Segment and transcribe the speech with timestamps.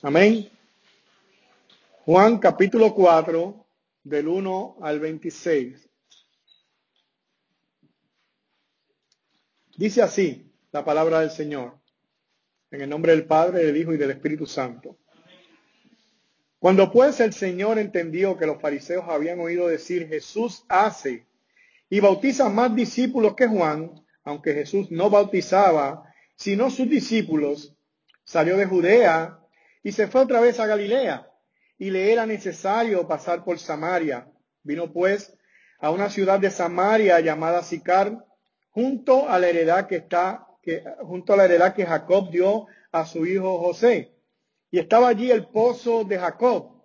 [0.00, 0.48] Amén.
[2.04, 3.66] Juan capítulo 4,
[4.04, 5.90] del 1 al 26.
[9.76, 11.80] Dice así la palabra del Señor,
[12.70, 14.98] en el nombre del Padre, del Hijo y del Espíritu Santo.
[16.60, 21.26] Cuando pues el Señor entendió que los fariseos habían oído decir, Jesús hace
[21.90, 23.90] y bautiza más discípulos que Juan,
[24.22, 26.04] aunque Jesús no bautizaba,
[26.36, 27.76] sino sus discípulos,
[28.22, 29.37] salió de Judea
[29.82, 31.30] y se fue otra vez a Galilea,
[31.78, 34.28] y le era necesario pasar por Samaria.
[34.62, 35.36] Vino pues
[35.80, 38.26] a una ciudad de Samaria llamada Sicar,
[38.70, 40.46] junto a la heredad que está,
[41.02, 44.14] junto a la heredad que Jacob dio a su hijo José.
[44.70, 46.82] Y estaba allí el pozo de Jacob.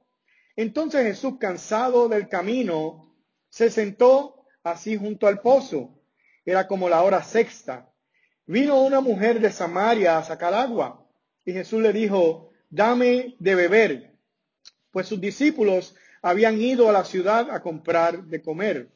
[0.55, 3.15] Entonces Jesús, cansado del camino,
[3.49, 5.99] se sentó así junto al pozo.
[6.45, 7.91] Era como la hora sexta.
[8.45, 11.05] Vino una mujer de Samaria a sacar agua.
[11.45, 14.13] Y Jesús le dijo, dame de beber.
[14.91, 18.89] Pues sus discípulos habían ido a la ciudad a comprar de comer.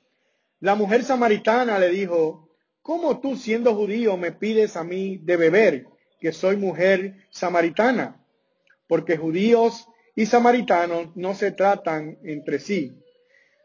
[0.60, 2.50] La mujer samaritana le dijo,
[2.82, 5.86] ¿cómo tú siendo judío me pides a mí de beber,
[6.20, 8.24] que soy mujer samaritana?
[8.88, 12.98] porque judíos y samaritanos no se tratan entre sí.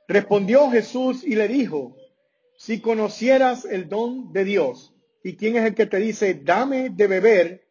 [0.08, 1.96] Respondió Jesús y le dijo,
[2.58, 7.06] si conocieras el don de Dios y quién es el que te dice, dame de
[7.06, 7.68] beber,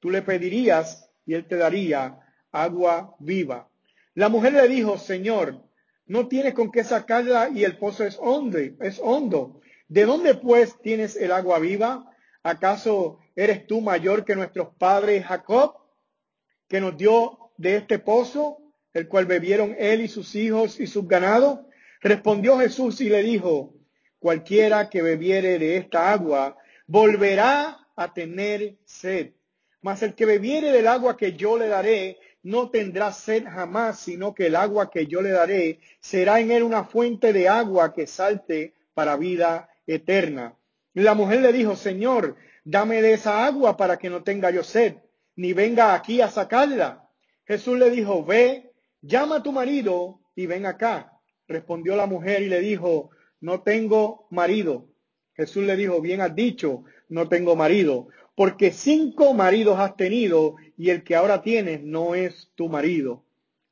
[0.00, 2.18] tú le pedirías y él te daría
[2.52, 3.68] agua viva.
[4.14, 5.62] La mujer le dijo, Señor,
[6.06, 9.60] no tienes con qué sacarla y el pozo es hondo, es hondo.
[9.88, 12.10] ¿De dónde pues tienes el agua viva?
[12.42, 15.84] ¿Acaso eres tú mayor que nuestros padres Jacob?
[16.68, 18.58] que nos dio de este pozo,
[18.92, 21.60] el cual bebieron él y sus hijos y sus ganados?
[22.00, 23.74] Respondió Jesús y le dijo,
[24.18, 29.32] cualquiera que bebiere de esta agua volverá a tener sed.
[29.84, 34.34] Mas el que bebiere del agua que yo le daré no tendrá sed jamás, sino
[34.34, 38.06] que el agua que yo le daré será en él una fuente de agua que
[38.06, 40.56] salte para vida eterna.
[40.94, 42.34] La mujer le dijo, Señor,
[42.64, 44.94] dame de esa agua para que no tenga yo sed
[45.36, 47.06] ni venga aquí a sacarla.
[47.44, 51.12] Jesús le dijo, ve, llama a tu marido y ven acá.
[51.46, 54.88] Respondió la mujer y le dijo, no tengo marido.
[55.34, 60.90] Jesús le dijo, bien has dicho, no tengo marido, porque cinco maridos has tenido y
[60.90, 63.24] el que ahora tienes no es tu marido.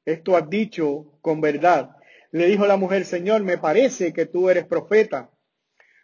[0.05, 1.97] Esto has dicho con verdad.
[2.31, 5.31] Le dijo la mujer, Señor, me parece que tú eres profeta.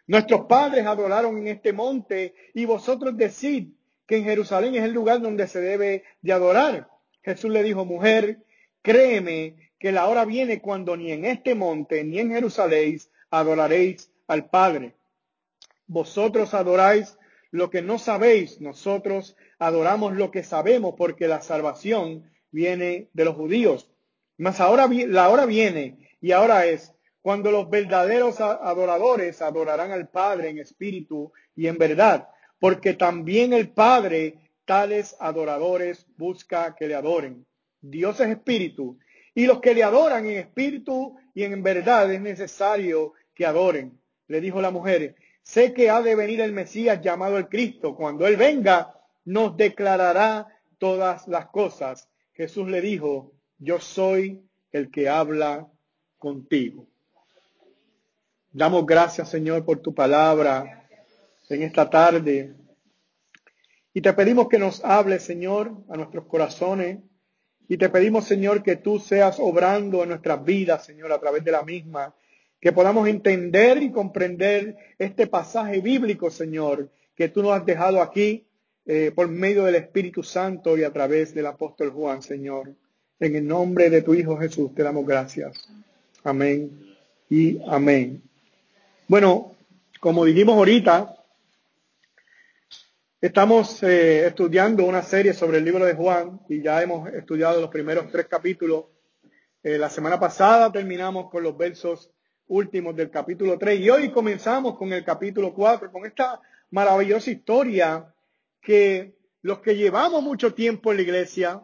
[0.07, 3.69] Nuestros padres adoraron en este monte y vosotros decid,
[4.09, 6.89] que en Jerusalén es el lugar donde se debe de adorar.
[7.21, 8.39] Jesús le dijo, mujer,
[8.81, 12.99] créeme que la hora viene cuando ni en este monte ni en Jerusalén
[13.29, 14.95] adoraréis al Padre.
[15.85, 17.19] Vosotros adoráis
[17.51, 23.35] lo que no sabéis, nosotros adoramos lo que sabemos porque la salvación viene de los
[23.35, 23.89] judíos.
[24.37, 30.49] Mas ahora la hora viene y ahora es cuando los verdaderos adoradores adorarán al Padre
[30.49, 32.29] en espíritu y en verdad
[32.59, 34.35] porque también el Padre
[34.65, 37.45] tales adoradores busca que le adoren.
[37.81, 38.99] Dios es espíritu,
[39.33, 43.99] y los que le adoran en espíritu y en verdad es necesario que adoren.
[44.27, 45.15] Le dijo la mujer,
[45.49, 47.95] sé que ha de venir el Mesías llamado el Cristo.
[47.95, 48.93] Cuando Él venga,
[49.25, 52.07] nos declarará todas las cosas.
[52.33, 55.67] Jesús le dijo, yo soy el que habla
[56.19, 56.87] contigo.
[58.51, 60.87] Damos gracias, Señor, por tu palabra
[61.49, 62.53] en esta tarde.
[63.91, 66.99] Y te pedimos que nos hables, Señor, a nuestros corazones.
[67.67, 71.51] Y te pedimos, Señor, que tú seas obrando en nuestras vidas, Señor, a través de
[71.51, 72.13] la misma.
[72.59, 78.45] Que podamos entender y comprender este pasaje bíblico, Señor, que tú nos has dejado aquí
[78.85, 82.73] eh, por medio del Espíritu Santo y a través del apóstol Juan, Señor.
[83.19, 85.69] En el nombre de tu Hijo Jesús te damos gracias.
[86.23, 86.95] Amén
[87.29, 88.21] y amén.
[89.07, 89.55] Bueno,
[89.99, 91.15] como dijimos ahorita,
[93.21, 97.69] Estamos eh, estudiando una serie sobre el libro de Juan y ya hemos estudiado los
[97.69, 98.85] primeros tres capítulos.
[99.61, 102.09] Eh, la semana pasada terminamos con los versos
[102.49, 106.39] últimos del capítulo 3 y hoy comenzamos con el capítulo 4, con esta
[106.71, 108.13] maravillosa historia
[108.61, 111.63] que los que llevamos mucho tiempo en la iglesia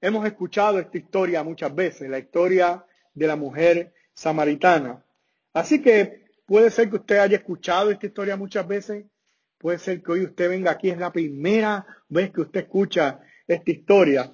[0.00, 5.04] hemos escuchado esta historia muchas veces, la historia de la mujer samaritana.
[5.52, 9.04] Así que puede ser que usted haya escuchado esta historia muchas veces
[9.64, 13.70] Puede ser que hoy usted venga aquí, es la primera vez que usted escucha esta
[13.70, 14.30] historia.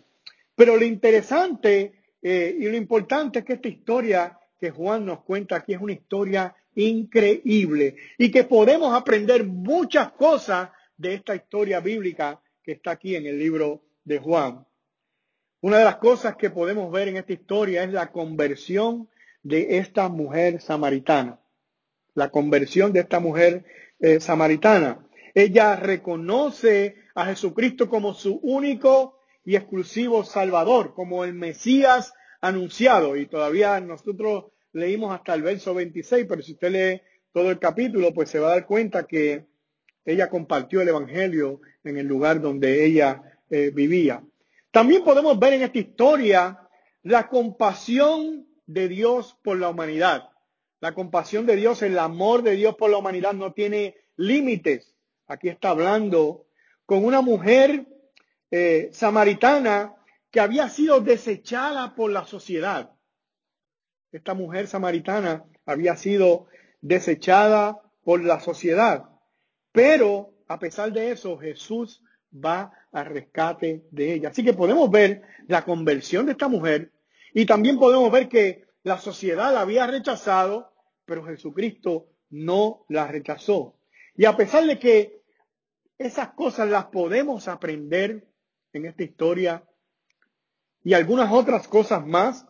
[0.56, 5.56] Pero lo interesante eh, y lo importante es que esta historia que Juan nos cuenta
[5.56, 10.68] aquí es una historia increíble y que podemos aprender muchas cosas
[10.98, 14.66] de esta historia bíblica que está aquí en el libro de Juan.
[15.62, 19.08] Una de las cosas que podemos ver en esta historia es la conversión
[19.42, 21.40] de esta mujer samaritana.
[22.14, 23.64] La conversión de esta mujer
[23.98, 25.06] eh, samaritana.
[25.34, 33.16] Ella reconoce a Jesucristo como su único y exclusivo Salvador, como el Mesías anunciado.
[33.16, 37.02] Y todavía nosotros leímos hasta el verso 26, pero si usted lee
[37.32, 39.46] todo el capítulo, pues se va a dar cuenta que
[40.04, 44.25] ella compartió el Evangelio en el lugar donde ella eh, vivía.
[44.70, 46.69] También podemos ver en esta historia
[47.02, 50.31] la compasión de Dios por la humanidad.
[50.81, 54.94] La compasión de Dios, el amor de Dios por la humanidad no tiene límites.
[55.26, 56.46] Aquí está hablando
[56.86, 57.86] con una mujer
[58.50, 59.94] eh, samaritana
[60.31, 62.93] que había sido desechada por la sociedad.
[64.12, 66.47] Esta mujer samaritana había sido
[66.81, 69.05] desechada por la sociedad.
[69.73, 74.31] Pero a pesar de eso, Jesús va al rescate de ella.
[74.31, 76.93] Así que podemos ver la conversión de esta mujer
[77.32, 80.73] y también podemos ver que la sociedad la había rechazado,
[81.05, 83.77] pero Jesucristo no la rechazó.
[84.17, 85.23] Y a pesar de que
[85.99, 88.27] esas cosas las podemos aprender
[88.73, 89.65] en esta historia
[90.85, 92.47] y algunas otras cosas más,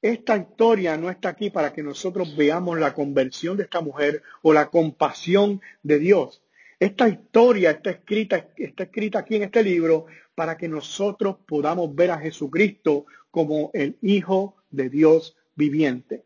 [0.00, 4.52] esta historia no está aquí para que nosotros veamos la conversión de esta mujer o
[4.52, 6.42] la compasión de Dios.
[6.78, 10.06] Esta historia está escrita, está escrita aquí en este libro
[10.36, 16.24] para que nosotros podamos ver a Jesucristo como el Hijo de Dios viviente.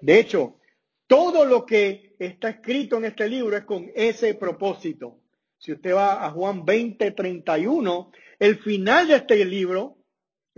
[0.00, 0.56] De hecho,
[1.08, 5.18] todo lo que está escrito en este libro es con ese propósito.
[5.58, 9.96] Si usted va a Juan 20, 31, el final de este libro,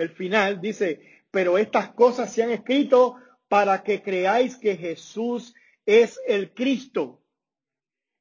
[0.03, 1.01] el final dice,
[1.31, 3.17] pero estas cosas se han escrito
[3.49, 5.55] para que creáis que Jesús
[5.87, 7.23] es el Cristo,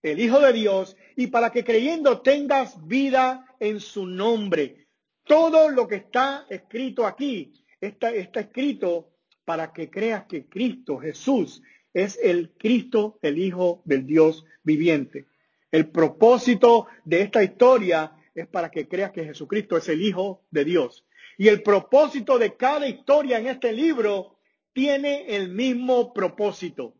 [0.02, 4.88] el Hijo de Dios, y para que creyendo tengas vida en su nombre.
[5.24, 9.12] Todo lo que está escrito aquí está, escrito
[9.46, 11.62] para que creas que Cristo, Jesús,
[11.94, 15.28] es el Cristo, el Hijo del Dios viviente.
[15.72, 20.66] El propósito de esta historia es para que creas que Jesucristo es el Hijo de
[20.66, 21.06] Dios.
[21.42, 24.38] Y el propósito de cada historia en este libro
[24.74, 26.94] tiene el mismo propósito.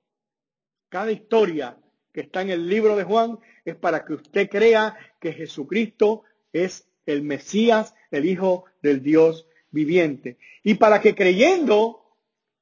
[0.90, 1.78] Cada historia
[2.12, 6.90] que está en el libro de Juan es para que usted crea que Jesucristo es
[7.06, 10.40] el Mesías, el Hijo del Dios viviente.
[10.64, 12.04] Y para que creyendo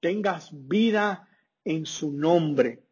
[0.02, 1.30] tengas vida
[1.64, 2.84] en su nombre.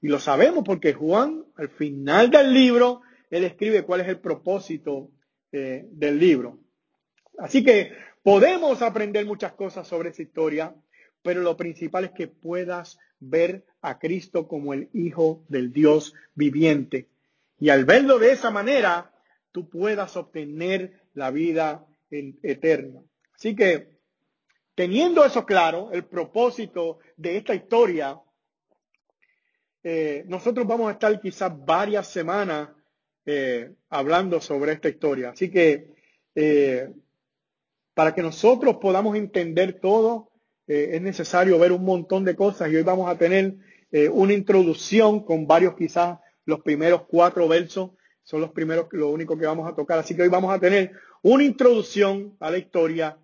[0.00, 5.10] Y lo sabemos porque Juan, al final del libro, él escribe cuál es el propósito
[5.52, 6.58] eh, del libro.
[7.36, 10.74] Así que Podemos aprender muchas cosas sobre esa historia,
[11.22, 17.10] pero lo principal es que puedas ver a Cristo como el Hijo del Dios viviente.
[17.60, 19.12] Y al verlo de esa manera,
[19.52, 23.02] tú puedas obtener la vida eterna.
[23.34, 23.98] Así que,
[24.74, 28.18] teniendo eso claro, el propósito de esta historia,
[29.82, 32.70] eh, nosotros vamos a estar quizás varias semanas
[33.26, 35.28] eh, hablando sobre esta historia.
[35.28, 35.92] Así que
[36.34, 36.88] eh,
[37.94, 40.32] para que nosotros podamos entender todo,
[40.66, 43.56] eh, es necesario ver un montón de cosas y hoy vamos a tener
[43.92, 47.92] eh, una introducción con varios quizás los primeros cuatro versos,
[48.24, 49.98] son los primeros, lo único que vamos a tocar.
[49.98, 50.92] Así que hoy vamos a tener
[51.22, 53.16] una introducción a la historia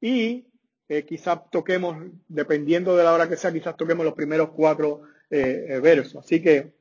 [0.00, 0.46] y
[0.88, 1.96] eh, quizás toquemos,
[2.28, 6.22] dependiendo de la hora que sea, quizás toquemos los primeros cuatro versos.
[6.22, 6.74] Así que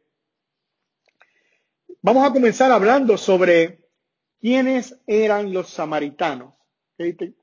[2.02, 3.88] vamos a comenzar hablando sobre
[4.42, 6.56] quiénes eran los samaritanos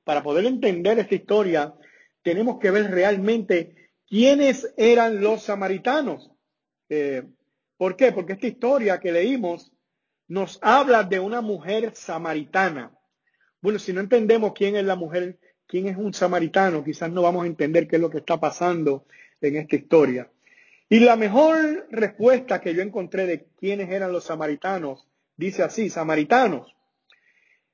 [0.05, 1.75] para poder entender esta historia,
[2.23, 6.31] tenemos que ver realmente quiénes eran los samaritanos.
[6.89, 7.25] Eh,
[7.77, 8.13] ¿Por qué?
[8.13, 9.73] Porque esta historia que leímos
[10.27, 12.93] nos habla de una mujer samaritana.
[13.61, 17.45] Bueno, si no entendemos quién es la mujer, quién es un samaritano, quizás no vamos
[17.45, 19.07] a entender qué es lo que está pasando
[19.41, 20.31] en esta historia.
[20.89, 26.75] Y la mejor respuesta que yo encontré de quiénes eran los samaritanos dice así, samaritanos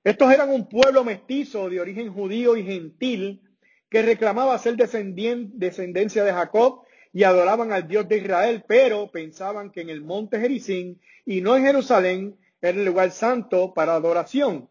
[0.04, 3.40] estos eran un pueblo mestizo de origen judío y gentil
[3.88, 9.80] que reclamaba ser descendencia de Jacob y adoraban al Dios de Israel, pero pensaban que
[9.80, 14.68] en el monte Jericín y no en Jerusalén era el lugar santo para adoración.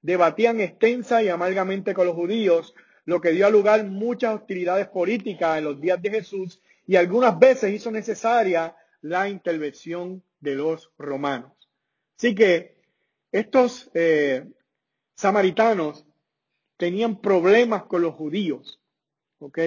[0.00, 2.74] Debatían extensa y amargamente con los judíos,
[3.04, 7.74] lo que dio lugar muchas hostilidades políticas en los días de Jesús y algunas veces
[7.74, 11.52] hizo necesaria la intervención de los romanos.
[12.16, 12.76] Así que
[13.32, 14.44] estos eh,
[15.22, 16.04] samaritanos
[16.76, 18.80] tenían problemas con los judíos,
[19.38, 19.58] ¿ok?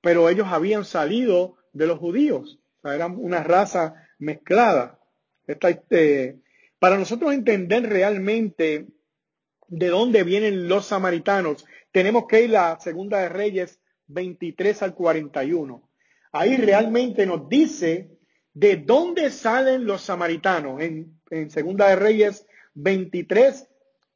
[0.00, 4.98] Pero ellos habían salido de los judíos, o sea, eran una raza mezclada.
[5.46, 6.40] Este,
[6.78, 8.88] para nosotros entender realmente
[9.68, 15.88] de dónde vienen los samaritanos, tenemos que ir a Segunda de Reyes 23 al 41.
[16.32, 18.10] Ahí realmente nos dice
[18.52, 23.68] de dónde salen los samaritanos en, en Segunda de Reyes 23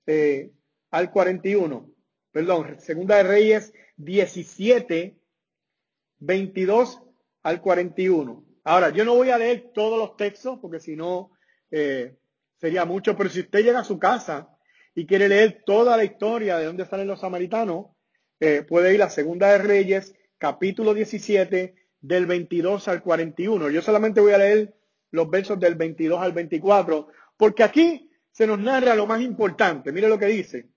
[0.08, 0.50] eh,
[0.90, 1.94] al 41.
[2.32, 5.18] Perdón, Segunda de Reyes 17,
[6.18, 7.02] 22
[7.42, 8.44] al 41.
[8.64, 11.30] Ahora, yo no voy a leer todos los textos porque si no
[11.70, 12.16] eh,
[12.56, 14.48] sería mucho, pero si usted llega a su casa
[14.94, 17.88] y quiere leer toda la historia de dónde salen los samaritanos,
[18.40, 23.68] eh, puede ir a Segunda de Reyes, capítulo 17, del 22 al 41.
[23.70, 24.74] Yo solamente voy a leer
[25.10, 28.07] los versos del 22 al 24, porque aquí
[28.38, 29.90] se nos narra lo más importante.
[29.90, 30.68] Mire lo que dice.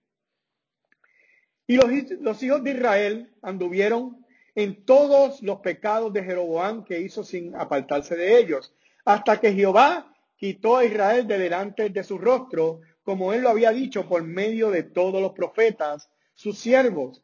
[1.67, 4.25] Y los, hijos de Israel anduvieron
[4.55, 8.73] en todos los pecados de Jeroboam que hizo sin apartarse de ellos,
[9.05, 13.69] hasta que Jehová quitó a Israel de delante de su rostro, como él lo había
[13.69, 17.21] dicho por medio de todos los profetas, sus siervos.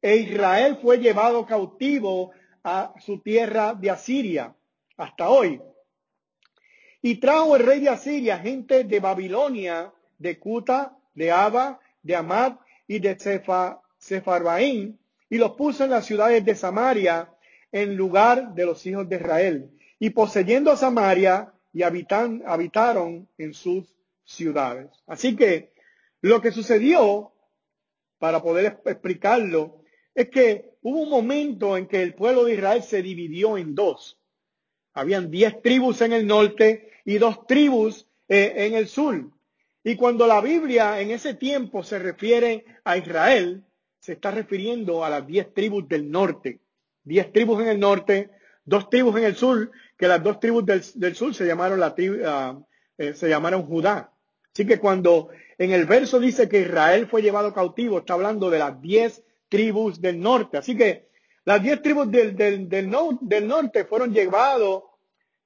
[0.00, 2.30] E Israel fue llevado cautivo
[2.62, 4.54] a su tierra de Asiria
[4.96, 5.60] hasta hoy.
[7.02, 12.56] Y trajo el rey de Asiria gente de Babilonia, de Cuta, de Aba, de Amad
[12.86, 13.16] y de
[13.98, 17.32] Sefarbaín, y los puso en las ciudades de Samaria
[17.72, 19.70] en lugar de los hijos de Israel.
[19.98, 24.90] Y poseyendo a Samaria, y habitan, habitaron en sus ciudades.
[25.06, 25.72] Así que
[26.20, 27.32] lo que sucedió,
[28.18, 29.82] para poder explicarlo,
[30.14, 34.18] es que hubo un momento en que el pueblo de Israel se dividió en dos.
[34.92, 39.30] Habían diez tribus en el norte y dos tribus eh, en el sur.
[39.82, 43.64] Y cuando la Biblia en ese tiempo se refiere a Israel,
[43.98, 46.60] se está refiriendo a las diez tribus del norte.
[47.02, 48.30] Diez tribus en el norte,
[48.64, 51.94] dos tribus en el sur, que las dos tribus del, sur se llamaron, la
[52.26, 52.58] ah,
[52.98, 54.12] eh, se llamaron Judá.
[54.52, 55.28] Así que cuando
[55.58, 60.00] en el verso dice que Israel fue llevado cautivo, está hablando de las diez tribus
[60.00, 60.58] del norte.
[60.58, 61.08] Así que
[61.44, 62.90] las diez tribus del, del, del,
[63.20, 64.84] del norte fueron llevados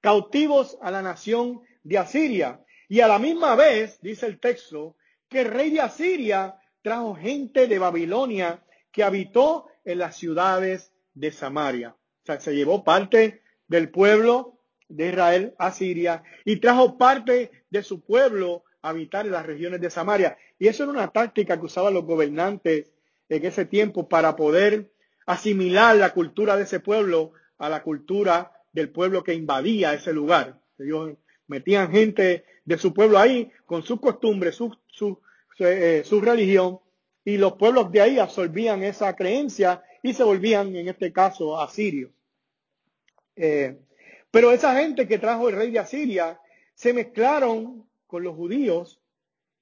[0.05, 2.61] cautivos a la nación de Asiria.
[2.91, 4.97] Y a la misma vez, dice el texto,
[5.31, 11.33] que el rey de Asiria trajo gente de Babilonia que habitó en las ciudades de
[11.33, 11.97] Samaria.
[11.97, 14.59] O sea, se llevó parte del pueblo
[14.91, 19.81] de Israel a Siria y trajo parte de su pueblo a habitar en las regiones
[19.81, 20.37] de Samaria.
[20.59, 22.93] Y eso era una táctica que usaban los gobernantes
[23.31, 24.91] en ese tiempo para poder
[25.25, 30.61] asimilar la cultura de ese pueblo a la cultura del pueblo que invadía ese lugar.
[30.79, 31.17] Ellos
[31.47, 35.19] metían gente de su pueblo ahí con sus costumbres, su, su,
[35.61, 36.81] eh, su religión,
[37.25, 42.11] y los pueblos de ahí absorbían esa creencia y se volvían, en este caso, asirios.
[43.37, 43.79] Eh,
[44.31, 46.39] pero esa gente que trajo el rey de Asiria
[46.75, 49.01] se mezclaron con los judíos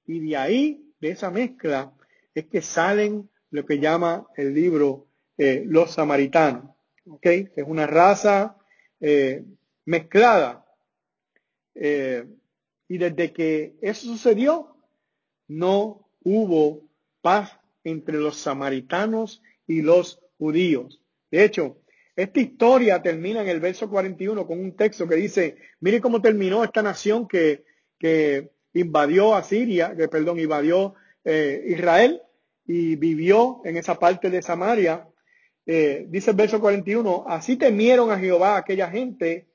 [0.06, 1.92] y de ahí, de esa mezcla,
[2.34, 6.74] es que salen lo que llama el libro eh, los samaritanos.
[7.06, 7.26] ¿ok?
[7.26, 8.56] Es una raza
[9.02, 9.44] eh,
[9.84, 10.64] mezclada.
[11.74, 14.76] y desde que eso sucedió,
[15.48, 16.88] no hubo
[17.20, 21.00] paz entre los samaritanos y los judíos.
[21.30, 21.78] De hecho,
[22.14, 26.62] esta historia termina en el verso 41 con un texto que dice, mire cómo terminó
[26.62, 27.64] esta nación que,
[27.98, 30.94] que invadió a Siria, que perdón, invadió
[31.24, 32.20] eh, Israel
[32.66, 35.06] y vivió en esa parte de Samaria.
[35.66, 39.48] Eh, dice el verso 41, así temieron a Jehová aquella gente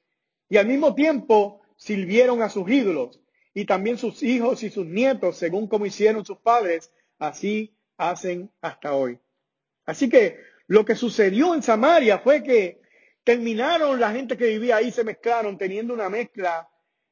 [0.50, 3.20] y al mismo tiempo sirvieron a sus ídolos
[3.54, 8.94] y también sus hijos y sus nietos, según como hicieron sus padres, así hacen hasta
[8.94, 9.20] hoy.
[9.86, 12.82] Así que lo que sucedió en Samaria fue que
[13.24, 16.70] terminaron la gente que vivía ahí, se mezclaron teniendo una mezcla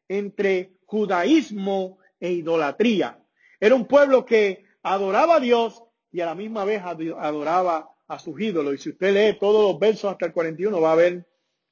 [0.08, 3.20] entre judaísmo e idolatría.
[3.60, 8.39] Era un pueblo que adoraba a Dios y a la misma vez adoraba a sus
[8.39, 8.75] ídolos.
[8.75, 11.27] Y si usted lee todos los versos hasta el 41 va a ver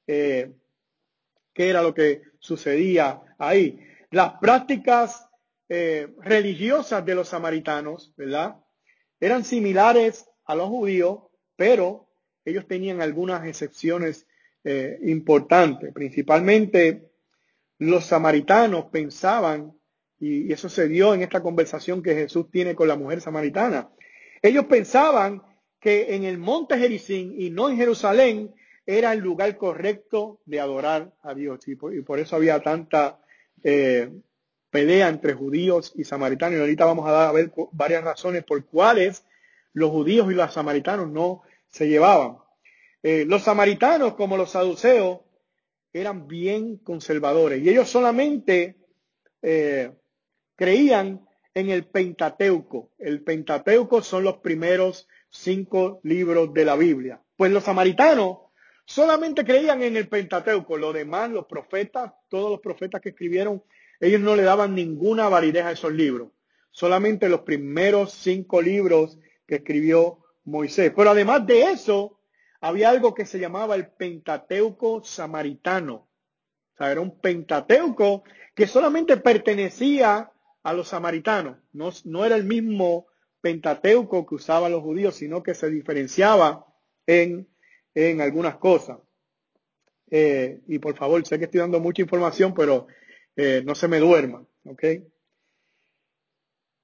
[0.06, 0.52] eh,
[1.52, 3.80] qué era lo que sucedía ahí.
[4.10, 5.28] Las prácticas
[5.68, 8.56] eh, religiosas de los samaritanos, ¿verdad?
[9.20, 11.20] Eran similares a los judíos,
[11.56, 12.10] pero
[12.44, 14.26] ellos tenían algunas excepciones
[14.64, 15.92] eh, importantes.
[15.92, 17.10] Principalmente
[17.78, 19.72] los samaritanos pensaban,
[20.18, 23.90] y, eso se dio en esta conversación que Jesús tiene con la mujer samaritana,
[24.42, 25.42] ellos pensaban
[25.84, 28.54] que en el monte Jericín y no en Jerusalén
[28.86, 31.68] era el lugar correcto de adorar a Dios.
[31.68, 33.20] Y por, eso había tanta
[33.62, 34.10] eh,
[34.70, 36.56] pelea entre judíos y samaritanos.
[36.56, 39.26] Y ahorita vamos a, dar, a ver varias razones por cuáles
[39.74, 42.38] los judíos y los samaritanos no se llevaban.
[43.02, 45.20] Eh, los samaritanos, como los saduceos,
[45.92, 48.78] eran bien conservadores y ellos solamente
[49.42, 49.92] eh,
[50.56, 52.90] creían en el Pentateuco.
[52.98, 57.20] El Pentateuco son los primeros cinco libros de la Biblia.
[57.36, 58.38] Pues los samaritanos
[58.86, 60.78] solamente creían en el Pentateuco.
[60.78, 63.62] Lo demás, los profetas, todos los profetas que escribieron,
[64.00, 66.30] ellos no le daban ninguna validez a esos libros.
[66.70, 70.92] Solamente los primeros cinco libros que escribió Moisés.
[70.96, 72.20] Pero además de eso,
[72.60, 76.08] había algo que se llamaba el Pentateuco samaritano.
[76.74, 78.24] O sea, era un Pentateuco
[78.54, 80.30] que solamente pertenecía
[80.62, 81.58] a los samaritanos.
[81.72, 83.06] No, no era el mismo
[83.44, 86.64] Pentateuco que usaban los judíos, sino que se diferenciaba
[87.06, 87.46] en,
[87.94, 89.00] en algunas cosas.
[90.10, 92.86] Eh, y por favor, sé que estoy dando mucha información, pero
[93.36, 94.82] eh, no se me duerma, ¿ok?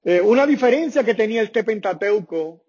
[0.03, 2.63] Eh, una diferencia que tenía este Pentateuco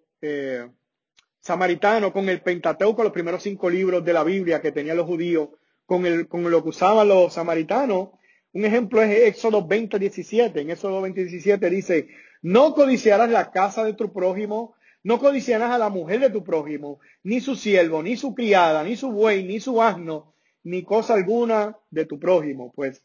[1.40, 5.50] samaritano con el Pentateuco, los primeros cinco libros de la Biblia que tenían los judíos,
[5.84, 8.08] con, el, con lo que usaban los samaritanos,
[8.54, 10.61] un ejemplo es Éxodo 20, 17.
[10.62, 12.08] En Éxodo 20, 17 dice,
[12.42, 17.00] no codiciarás la casa de tu prójimo, no codiciarás a la mujer de tu prójimo,
[17.22, 21.78] ni su siervo, ni su criada, ni su buey, ni su asno, ni cosa alguna
[21.90, 22.72] de tu prójimo.
[22.75, 23.04] Pues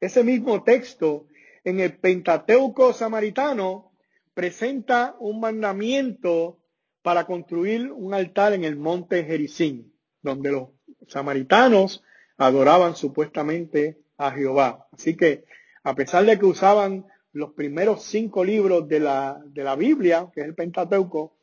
[0.00, 1.28] ese mismo texto
[1.62, 3.92] en el Pentateuco samaritano
[4.34, 6.58] presenta un mandamiento
[7.02, 10.70] para construir un altar en el monte Jericín, donde los
[11.06, 12.02] samaritanos
[12.36, 14.88] adoraban supuestamente a Jehová.
[14.92, 15.44] Así que
[15.82, 20.40] a pesar de que usaban los primeros cinco libros de la, de la Biblia, que
[20.40, 21.36] es el Pentateuco,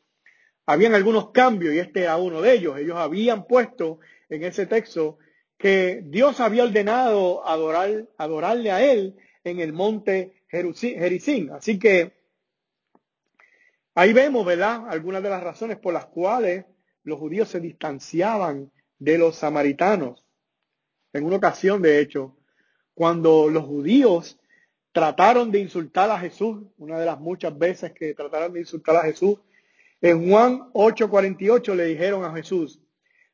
[0.66, 2.78] habían algunos cambios y este era uno de ellos.
[2.78, 5.18] Ellos habían puesto en ese texto
[5.58, 11.52] que Dios había ordenado adorar, adorarle a él en el monte Jericín.
[11.52, 12.14] Así que
[13.94, 14.88] ahí vemos, ¿verdad?
[14.88, 16.66] Algunas de las razones por las cuales
[17.04, 20.24] los judíos se distanciaban de los samaritanos.
[21.12, 22.38] En una ocasión, de hecho,
[22.94, 24.41] cuando los judíos
[24.92, 29.04] trataron de insultar a Jesús, una de las muchas veces que trataron de insultar a
[29.04, 29.40] Jesús,
[30.02, 32.82] en Juan 8:48 le dijeron a Jesús,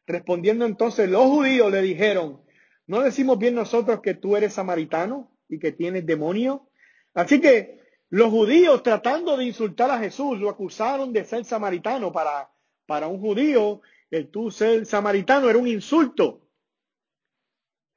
[0.05, 2.41] respondiendo entonces los judíos le dijeron,
[2.85, 6.69] ¿no decimos bien nosotros que tú eres samaritano y que tienes demonio?
[7.13, 12.11] Así que los judíos tratando de insultar a Jesús lo acusaron de ser samaritano.
[12.11, 12.49] Para,
[12.85, 13.81] para un judío,
[14.11, 16.41] el tú ser samaritano era un insulto.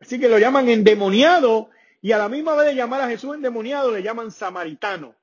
[0.00, 1.70] Así que lo llaman endemoniado
[2.02, 5.14] y a la misma vez de llamar a Jesús endemoniado le llaman samaritano.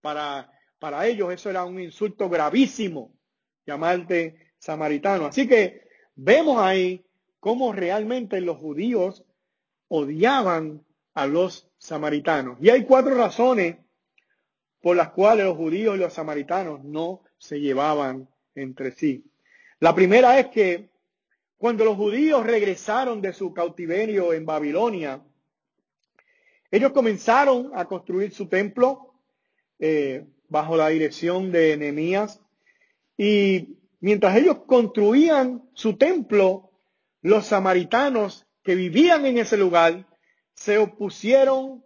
[0.00, 3.12] Para, para ellos eso era un insulto gravísimo,
[3.66, 5.26] llamarte samaritano.
[5.26, 7.04] Así que vemos ahí
[7.40, 9.24] cómo realmente los judíos
[9.88, 12.58] odiaban a los samaritanos.
[12.60, 13.76] Y hay cuatro razones
[14.80, 19.24] por las cuales los judíos y los samaritanos no se llevaban entre sí.
[19.80, 20.90] La primera es que
[21.58, 25.22] cuando los judíos regresaron de su cautiverio en Babilonia,
[26.74, 29.14] ellos comenzaron a construir su templo
[29.78, 32.40] eh, bajo la dirección de Nehemías
[33.16, 36.72] y mientras ellos construían su templo,
[37.22, 40.08] los samaritanos que vivían en ese lugar
[40.54, 41.84] se opusieron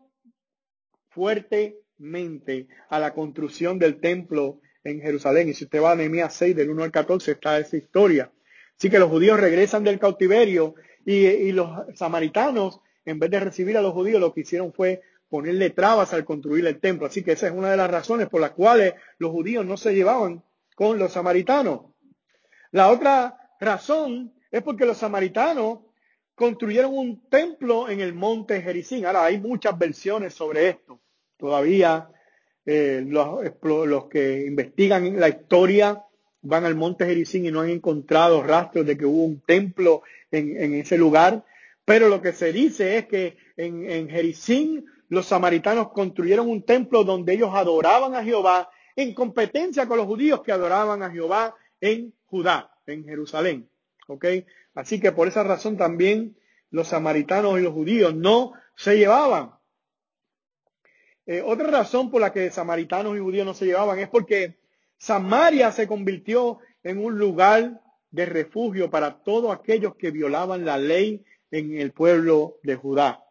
[1.11, 5.51] fuertemente a la construcción del templo en Jerusalén.
[5.51, 8.33] Y si usted va a Nehemías 6, del 1 al 14, está esa historia.
[8.79, 13.83] Así que los judíos regresan del cautiverio y, los samaritanos, en vez de recibir a
[13.83, 17.07] los judíos, lo que hicieron fue ponerle trabas al construir el templo.
[17.07, 19.95] Así que esa es una de las razones por las cuales los judíos no se
[19.95, 20.43] llevaban
[20.75, 21.83] con los samaritanos.
[22.71, 25.81] La otra razón es porque los samaritanos
[26.35, 29.05] construyeron un templo en el monte Jericín.
[29.05, 31.01] Ahora, hay muchas versiones sobre esto.
[31.37, 32.11] Todavía
[32.65, 36.05] eh, los, los, que investigan la historia
[36.43, 40.75] van al monte Jericín y no han encontrado rastros de que hubo un templo en,
[40.75, 41.45] ese lugar.
[41.89, 47.03] Pero lo que se dice es que en, en Jericín los samaritanos construyeron un templo
[47.03, 52.13] donde ellos adoraban a Jehová en competencia con los judíos que adoraban a Jehová en
[52.27, 53.71] Judá, en Jerusalén.
[54.75, 56.37] Así que por esa razón también
[56.69, 59.55] los samaritanos y los judíos no se llevaban.
[61.25, 64.59] Eh, otra razón por la que samaritanos y judíos no se llevaban es porque
[64.99, 71.25] Samaria se convirtió en un lugar de refugio para todos aquellos que violaban la ley
[71.51, 73.25] en el pueblo de Judá.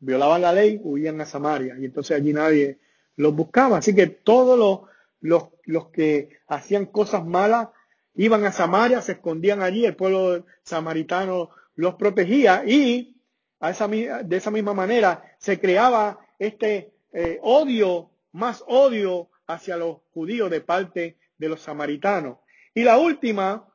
[0.00, 2.78] Violaban la ley, huían a Samaria y entonces allí nadie
[3.16, 3.78] los buscaba.
[3.78, 7.68] Así que todos los, los, los que hacían cosas malas
[8.14, 13.16] iban a Samaria, se escondían allí, el pueblo samaritano los protegía y
[13.60, 19.98] a esa, de esa misma manera se creaba este eh, odio, más odio hacia los
[20.12, 22.38] judíos de parte de los samaritanos.
[22.74, 23.68] Y la última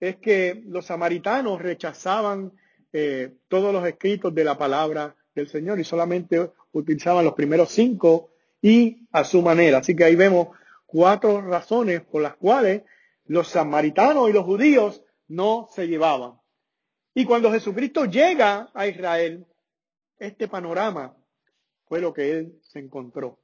[0.00, 2.52] es que los samaritanos rechazaban
[2.92, 8.30] eh, todos los escritos de la palabra del Señor y solamente utilizaban los primeros cinco
[8.60, 9.78] y a su manera.
[9.78, 10.48] Así que ahí vemos
[10.86, 12.82] cuatro razones por las cuales
[13.24, 16.34] los samaritanos y los judíos no se llevaban.
[17.14, 19.46] Y cuando Jesucristo llega a Israel,
[20.18, 21.16] este panorama
[21.86, 23.38] fue lo que él se encontró.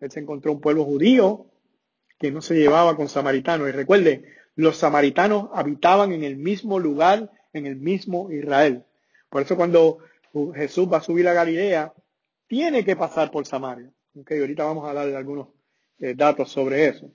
[0.00, 1.50] Él se encontró un pueblo judío
[2.18, 3.68] que no se llevaba con samaritanos.
[3.68, 8.84] Y recuerde, los samaritanos habitaban en el mismo lugar, en el mismo Israel.
[9.28, 9.98] Por eso cuando
[10.54, 11.92] Jesús va a subir a Galilea,
[12.46, 13.90] tiene que pasar por Samaria.
[14.14, 15.48] Okay, ahorita vamos a darle algunos
[15.98, 17.10] eh, datos sobre eso.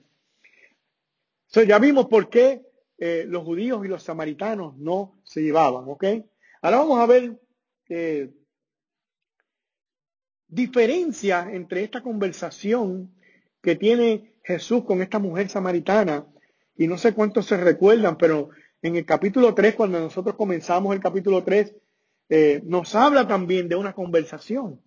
[1.46, 2.62] Entonces ya vimos por qué
[2.98, 6.04] eh, los judíos y los samaritanos no se llevaban, ¿ok?
[6.60, 7.40] Ahora vamos a ver
[7.88, 8.30] eh,
[10.46, 13.12] diferencia entre esta conversación
[13.60, 16.26] que tiene Jesús con esta mujer samaritana,
[16.76, 18.50] y no sé cuántos se recuerdan, pero
[18.82, 21.74] en el capítulo 3, cuando nosotros comenzamos el capítulo 3,
[22.28, 24.80] eh, nos habla también de una conversación.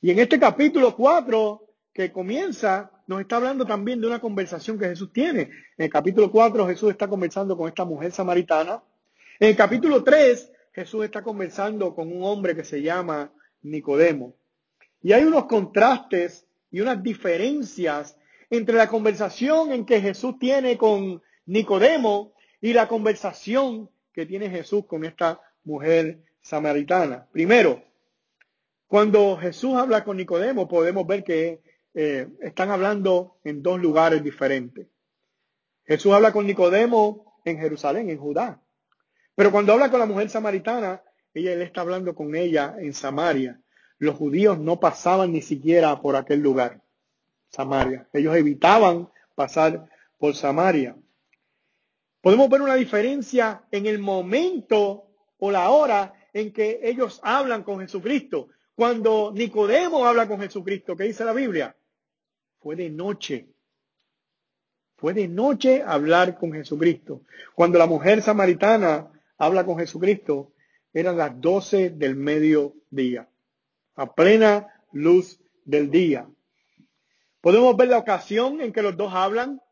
[0.00, 4.86] Y en este capítulo 4, que comienza, nos está hablando también de una conversación que
[4.86, 5.42] Jesús tiene.
[5.76, 8.82] En el capítulo 4 Jesús está conversando con esta mujer samaritana.
[9.38, 14.34] En el capítulo 3 Jesús está conversando con un hombre que se llama Nicodemo.
[15.02, 18.18] Y hay unos contrastes y unas diferencias
[18.50, 24.86] entre la conversación en que Jesús tiene con Nicodemo y la conversación que tiene Jesús
[24.86, 27.26] con esta mujer samaritana.
[27.32, 27.82] Primero,
[28.86, 31.60] cuando Jesús habla con Nicodemo, podemos ver que
[31.94, 34.86] eh, están hablando en dos lugares diferentes.
[35.84, 38.60] Jesús habla con Nicodemo en Jerusalén, en Judá.
[39.34, 41.02] Pero cuando habla con la mujer samaritana,
[41.34, 43.60] ella él está hablando con ella en Samaria.
[43.98, 46.82] Los judíos no pasaban ni siquiera por aquel lugar,
[47.50, 48.08] Samaria.
[48.12, 49.88] Ellos evitaban pasar
[50.18, 50.96] por Samaria.
[52.26, 55.04] Podemos ver una diferencia en el momento
[55.38, 58.48] o la hora en que ellos hablan con Jesucristo.
[58.74, 61.76] Cuando Nicodemo habla con Jesucristo, ¿qué dice la Biblia?
[62.58, 63.46] fue de noche.
[64.96, 67.22] Fue de noche hablar con Jesucristo.
[67.54, 69.08] Cuando la mujer samaritana
[69.38, 70.50] habla con Jesucristo,
[70.92, 73.28] eran las doce del mediodía,
[73.94, 76.28] a plena luz del día.
[77.40, 79.62] Podemos ver la ocasión en que los dos hablan.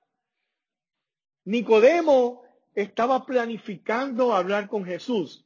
[1.46, 2.43] Nicodemo
[2.74, 5.44] estaba planificando hablar con Jesús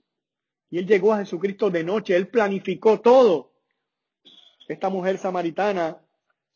[0.70, 3.52] y él llegó a Jesucristo de noche, él planificó todo.
[4.68, 5.98] Esta mujer samaritana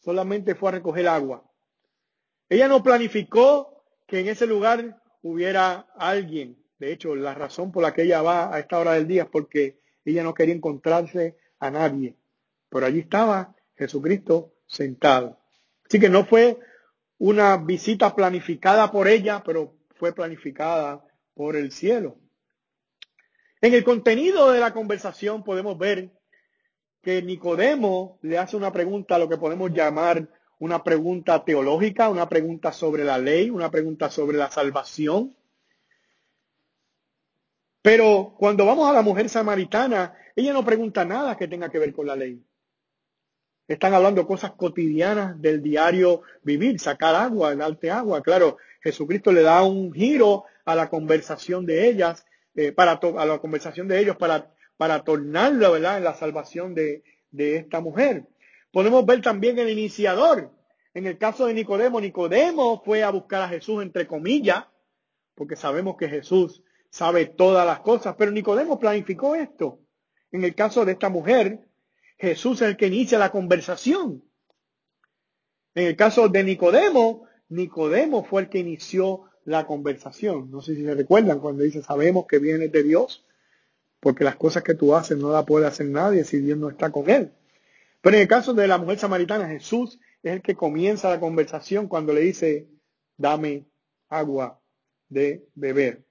[0.01, 1.45] solamente fue a recoger agua.
[2.49, 6.59] Ella no planificó que en ese lugar hubiera alguien.
[6.79, 9.29] De hecho, la razón por la que ella va a esta hora del día es
[9.31, 12.17] porque ella no quería encontrarse a nadie.
[12.69, 15.39] Pero allí estaba Jesucristo sentado.
[15.87, 16.59] Así que no fue
[17.19, 21.01] una visita planificada por ella, pero fue planificada
[21.33, 22.17] por el cielo.
[23.61, 26.11] En el contenido de la conversación podemos ver
[27.03, 32.73] que Nicodemo le hace una pregunta, lo que podemos llamar una pregunta teológica, una pregunta
[32.73, 35.37] sobre la ley, una pregunta sobre la salvación.
[37.81, 41.93] Pero cuando vamos a la mujer samaritana, ella no pregunta nada que tenga que ver
[41.93, 42.45] con la ley.
[43.69, 48.21] Están hablando cosas cotidianas del diario vivir, sacar agua, darte agua.
[48.21, 53.39] Claro, Jesucristo le da un giro a la conversación de ellas, eh, para a la
[53.39, 58.27] conversación de ellos para para tornarlo, ¿verdad?, en la salvación de, de esta mujer.
[58.73, 60.51] Podemos ver también el iniciador.
[60.93, 64.65] En el caso de Nicodemo, Nicodemo fue a buscar a Jesús entre comillas,
[65.37, 69.79] porque sabemos que Jesús sabe todas las cosas, pero Nicodemo planificó esto.
[70.33, 71.61] En el caso de esta mujer,
[72.19, 74.25] Jesús es el que inicia la conversación.
[75.77, 80.51] En el caso de Nicodemo, Nicodemo fue el que inició la conversación.
[80.51, 83.25] No sé si se recuerdan cuando dice, sabemos que viene de Dios
[84.01, 86.91] porque las cosas que tú haces no las puede hacer nadie si Dios no está
[86.91, 87.31] con él.
[88.01, 91.87] Pero en el caso de la mujer samaritana, Jesús es el que comienza la conversación
[91.87, 92.69] cuando le dice,
[93.17, 93.67] dame
[94.09, 94.61] agua
[95.09, 96.03] de beber.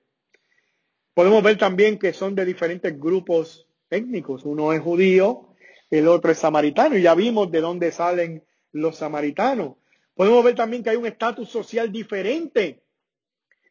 [1.14, 4.46] Podemos ver también que son de diferentes grupos étnicos.
[4.46, 5.50] Uno es judío,
[5.90, 9.76] el otro es samaritano, y ya vimos de dónde salen los samaritanos.
[10.16, 12.84] Podemos ver también que hay un estatus social diferente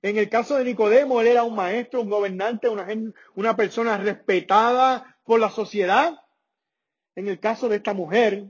[0.02, 2.88] en el caso de Nicodemo, él era un maestro, un gobernante, una,
[3.34, 6.18] una persona respetada por la sociedad.
[7.14, 8.46] En el caso de esta mujer,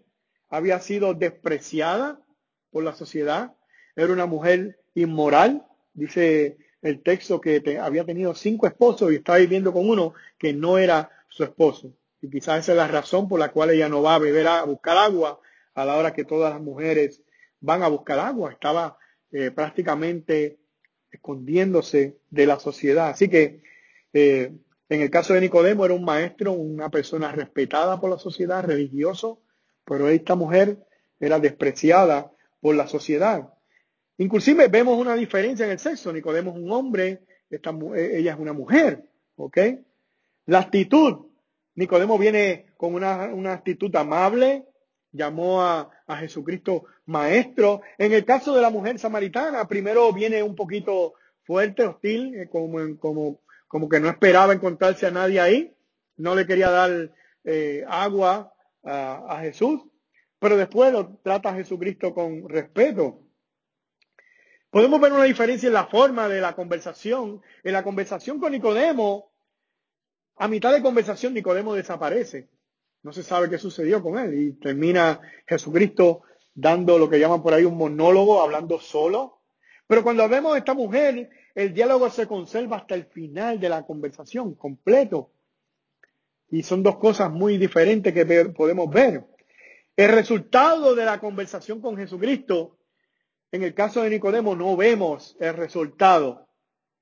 [0.48, 2.20] había sido despreciada
[2.70, 3.54] por la sociedad.
[3.96, 5.66] Era una mujer inmoral.
[5.92, 10.78] Dice el texto que había tenido cinco esposos y estaba viviendo con uno que no
[10.78, 11.92] era su esposo.
[12.22, 14.62] Y quizás esa es la razón por la cual ella no va a beber a,
[14.64, 15.40] buscar agua
[15.74, 17.22] a la hora que todas las mujeres
[17.60, 18.52] van a buscar agua.
[18.52, 18.98] Estaba
[19.30, 20.58] eh, prácticamente
[21.10, 23.10] escondiéndose de la sociedad.
[23.10, 23.62] Así que
[24.12, 24.52] eh,
[24.88, 29.40] en el caso de Nicodemo era un maestro, una persona respetada por la sociedad, religioso,
[29.84, 30.78] pero esta mujer
[31.18, 33.52] era despreciada por la sociedad.
[34.18, 36.12] Inclusive vemos una diferencia en el sexo.
[36.12, 39.04] Nicodemo es un hombre, esta, eh, ella es una mujer.
[40.46, 41.26] La actitud.
[41.74, 44.66] Nicodemo viene con una, una actitud amable,
[45.12, 47.82] llamó a, a, Jesucristo maestro.
[47.98, 52.98] En el caso de la mujer samaritana, primero viene un poquito fuerte, hostil, eh, como,
[52.98, 55.74] como, como que no esperaba encontrarse a nadie ahí,
[56.16, 57.12] no le quería dar
[57.44, 59.82] eh, agua a, a, Jesús,
[60.38, 63.20] pero después lo trata a Jesucristo con respeto.
[64.70, 67.42] Podemos ver una diferencia en la forma de la conversación.
[67.64, 69.32] En la conversación con Nicodemo,
[70.36, 72.48] a mitad de conversación Nicodemo desaparece.
[73.02, 76.22] No se sabe qué sucedió con él y termina Jesucristo
[76.54, 79.40] dando lo que llaman por ahí un monólogo, hablando solo.
[79.86, 83.84] Pero cuando vemos a esta mujer, el diálogo se conserva hasta el final de la
[83.84, 85.32] conversación, completo.
[86.50, 89.24] Y son dos cosas muy diferentes que podemos ver.
[89.96, 92.78] El resultado de la conversación con Jesucristo,
[93.52, 96.48] en el caso de Nicodemo no vemos el resultado.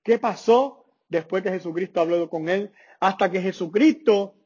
[0.02, 2.72] ¿Qué pasó después que Jesucristo habló con él?
[3.00, 4.38] Hasta que Jesucristo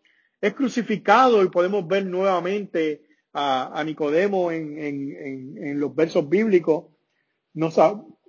[0.42, 3.02] es crucificado y podemos ver nuevamente
[3.32, 6.86] a, Nicodemo en, los versos bíblicos,
[7.54, 7.70] no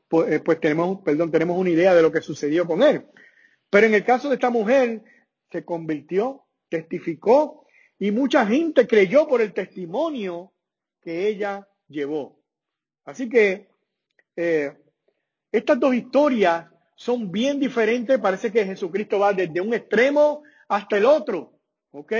[0.07, 3.05] pues, pues, tenemos, perdón, tenemos una idea de lo que sucedió con él.
[3.69, 5.01] Pero en el caso de esta mujer,
[5.51, 7.65] se convirtió, testificó
[7.97, 10.53] y mucha gente creyó por el testimonio
[11.01, 12.39] que ella llevó.
[13.05, 13.69] Así que
[14.35, 14.71] eh,
[15.51, 18.19] estas dos historias son bien diferentes.
[18.19, 21.52] Parece que Jesucristo va desde un extremo hasta el otro.
[21.93, 22.11] ¿Ok?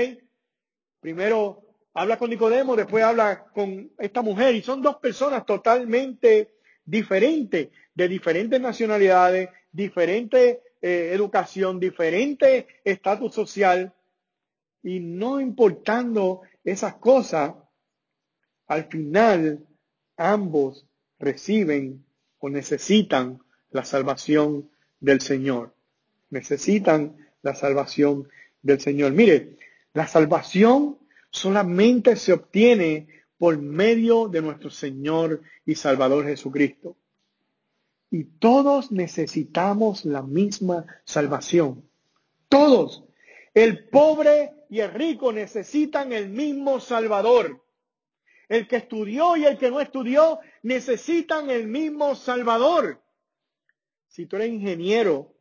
[0.99, 1.63] Primero
[1.95, 6.53] habla con Nicodemo, después habla con esta mujer y son dos personas totalmente
[6.86, 13.93] diferentes, de diferentes nacionalidades, diferente eh, educación, diferente estatus social
[14.83, 17.55] y no importando esas cosas,
[18.67, 19.65] al final
[20.17, 20.86] ambos
[21.17, 22.05] reciben
[22.38, 25.73] o necesitan la salvación del Señor.
[26.29, 28.29] Necesitan la salvación
[28.63, 29.12] del Señor.
[29.12, 29.58] Mire,
[29.93, 30.97] la salvación
[31.30, 36.95] solamente se obtiene por medio de nuestro Señor y Salvador Jesucristo.
[38.10, 41.84] Y todos necesitamos la misma salvación.
[42.47, 43.04] Todos.
[43.54, 47.63] El pobre y el rico necesitan el mismo Salvador.
[48.47, 53.02] El que estudió y el que no estudió necesitan el mismo Salvador.
[54.08, 55.34] Si tú eres ingeniero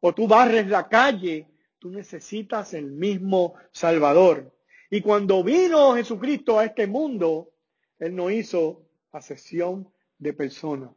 [0.00, 1.48] o tú barres la calle
[1.84, 4.50] tú necesitas el mismo Salvador.
[4.88, 7.50] Y cuando vino Jesucristo a este mundo,
[7.98, 10.92] Él no hizo asesión de personas.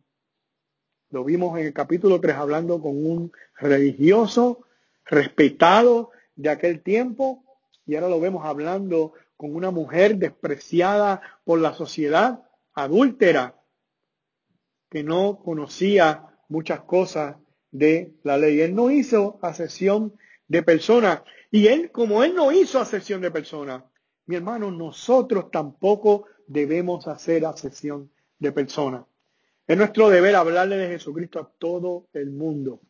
[1.10, 4.65] Lo vimos en el capítulo 3 hablando con un religioso
[5.04, 7.43] respetado de aquel tiempo
[7.86, 13.56] y ahora lo vemos hablando con una mujer despreciada por la sociedad, adúltera,
[14.89, 17.36] que no conocía muchas cosas
[17.71, 18.62] de la ley.
[18.62, 20.13] Él no hizo asesión
[20.48, 21.22] de personas.
[21.52, 23.84] Y él, como él no hizo asesión de personas,
[24.26, 29.06] mi hermano, nosotros tampoco debemos hacer asesión de personas.
[29.66, 32.82] Es nuestro deber hablarle de Jesucristo a todo el mundo.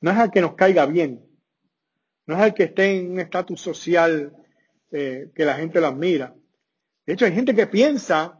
[0.00, 1.22] No es al que nos caiga bien,
[2.26, 4.34] no es al que esté en un estatus social
[4.90, 6.34] eh, que la gente lo admira.
[7.04, 8.38] De hecho, hay gente que piensa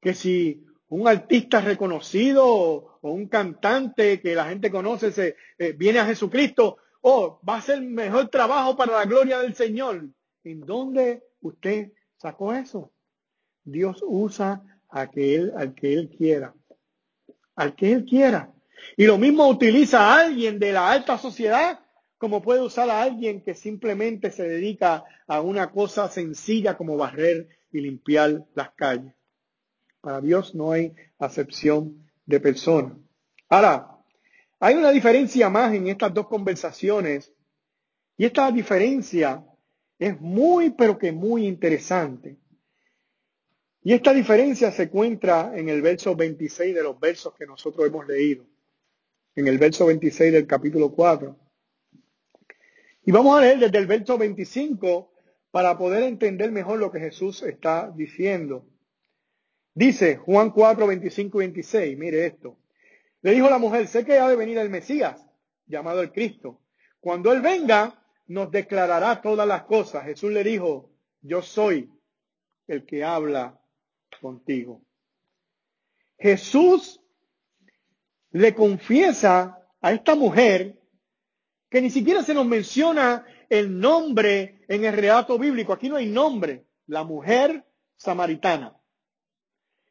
[0.00, 5.98] que si un artista reconocido o, un cantante que la gente conoce se, eh, viene
[5.98, 10.08] a Jesucristo, oh, va a ser mejor trabajo para la gloria del Señor.
[10.44, 12.92] ¿En dónde usted sacó eso?
[13.64, 16.54] Dios usa a aquel, al que Él quiera.
[17.54, 18.52] Al que Él quiera.
[18.96, 21.80] Y lo mismo utiliza a alguien de la alta sociedad
[22.20, 27.48] como puede usar a alguien que simplemente se dedica a una cosa sencilla como barrer
[27.72, 29.14] y limpiar las calles.
[30.02, 32.96] Para Dios no hay acepción de persona.
[33.48, 33.98] Ahora,
[34.58, 37.32] hay una diferencia más en estas dos conversaciones
[38.16, 39.44] y esta diferencia
[39.98, 42.38] es muy, pero que muy interesante.
[43.82, 48.06] Y esta diferencia se encuentra en el verso 26 de los versos que nosotros hemos
[48.06, 48.46] leído,
[49.34, 51.36] en el verso 26 del capítulo 4.
[53.06, 55.12] Y vamos a leer desde el verso 25
[55.50, 58.66] para poder entender mejor lo que Jesús está diciendo.
[59.74, 62.58] Dice Juan 4, 25 y 26, mire esto.
[63.22, 65.26] Le dijo la mujer, sé que ha de venir el Mesías,
[65.66, 66.60] llamado el Cristo.
[67.00, 70.04] Cuando Él venga, nos declarará todas las cosas.
[70.04, 71.90] Jesús le dijo, yo soy
[72.66, 73.60] el que habla
[74.20, 74.82] contigo.
[76.18, 77.00] Jesús
[78.30, 80.78] le confiesa a esta mujer
[81.68, 85.72] que ni siquiera se nos menciona el nombre en el relato bíblico.
[85.72, 86.66] Aquí no hay nombre.
[86.86, 87.64] La mujer
[87.96, 88.79] samaritana.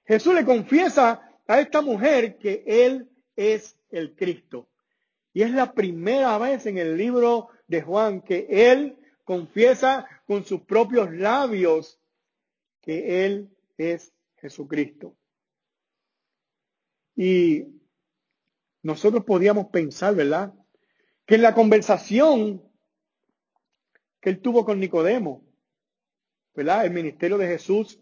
[0.10, 4.68] Jesús le confiesa a esta mujer que Él es el Cristo.
[5.34, 10.62] Y es la primera vez en el libro de Juan que Él confiesa con sus
[10.62, 12.02] propios labios
[12.82, 15.16] que Él es Jesucristo.
[17.16, 17.68] Y
[18.82, 20.56] nosotros podíamos pensar, ¿verdad?
[21.28, 22.64] Que en la conversación
[24.20, 25.46] que él tuvo con Nicodemo,
[26.56, 26.88] ¿verdad?
[26.88, 28.02] El ministerio de Jesús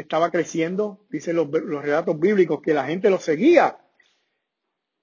[0.00, 3.78] estaba creciendo, dicen los, relatos bíblicos, que la gente lo seguía.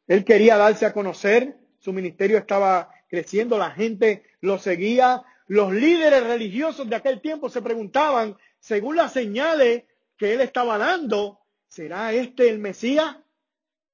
[0.08, 5.24] Él quería darse a conocer, su ministerio estaba creciendo, la gente lo seguía.
[5.48, 9.84] Los líderes religiosos de aquel tiempo se preguntaban, según las señales
[10.18, 13.18] que él estaba dando, ¿será este el Mesías?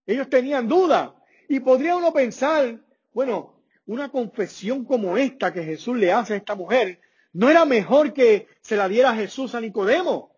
[0.05, 1.15] Ellos tenían duda.
[1.49, 2.79] Y podría uno pensar,
[3.13, 7.01] bueno, una confesión como esta que Jesús le hace a esta mujer,
[7.33, 10.30] ¿no era mejor que se la diera Jesús a Nicodemo?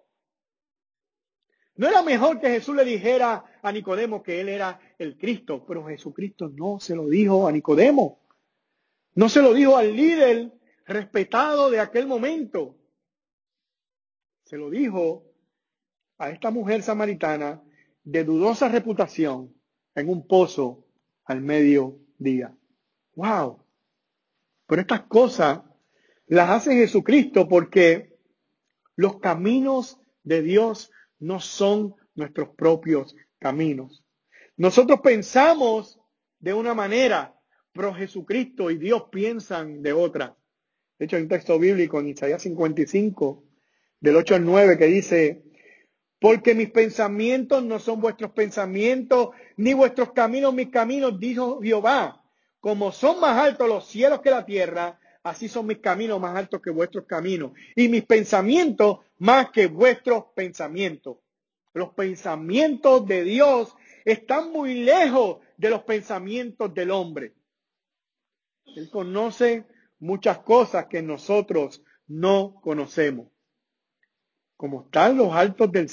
[1.75, 5.65] ¿No era mejor que Jesús le dijera a Nicodemo que él era el Cristo?
[5.65, 8.21] Pero Jesucristo no se lo dijo a Nicodemo.
[9.15, 10.53] No se lo dijo al líder
[10.85, 12.77] respetado de aquel momento.
[14.43, 15.23] Se lo dijo
[16.17, 17.63] a esta mujer samaritana
[18.03, 19.55] de dudosa reputación
[19.95, 20.85] en un pozo
[21.25, 22.55] al mediodía.
[23.15, 23.65] ¡Wow!
[24.67, 25.61] Pero estas cosas
[26.27, 28.15] las hace Jesucristo porque
[28.95, 30.91] los caminos de Dios
[31.23, 34.03] no son nuestros propios caminos.
[34.57, 35.99] Nosotros pensamos
[36.39, 37.33] de una manera,
[37.71, 40.35] pero Jesucristo y Dios piensan de otra.
[40.99, 43.41] De hecho, hay un texto bíblico en Isaías 55,
[44.01, 45.43] del 8 al 9, que dice,
[46.19, 52.21] porque mis pensamientos no son vuestros pensamientos, ni vuestros caminos mis caminos, dijo Jehová.
[52.59, 56.61] Como son más altos los cielos que la tierra, así son mis caminos más altos
[56.61, 61.17] que vuestros caminos, y mis pensamientos más que vuestros pensamientos.
[61.73, 67.33] Los pensamientos de Dios están muy lejos de los pensamientos del hombre.
[68.75, 69.65] Él conoce
[69.99, 73.29] muchas cosas que nosotros no conocemos.
[74.57, 75.89] Como están los altos del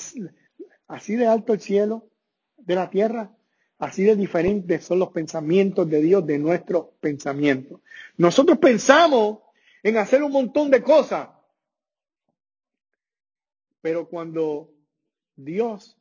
[0.87, 2.11] así de alto el cielo
[2.57, 3.33] de la tierra,
[3.81, 7.81] así de diferentes son los pensamientos de Dios de nuestros pensamientos.
[8.19, 9.39] Nosotros pensamos
[9.83, 11.31] en hacer un montón de cosas,
[13.81, 14.71] pero cuando
[15.35, 15.97] Dios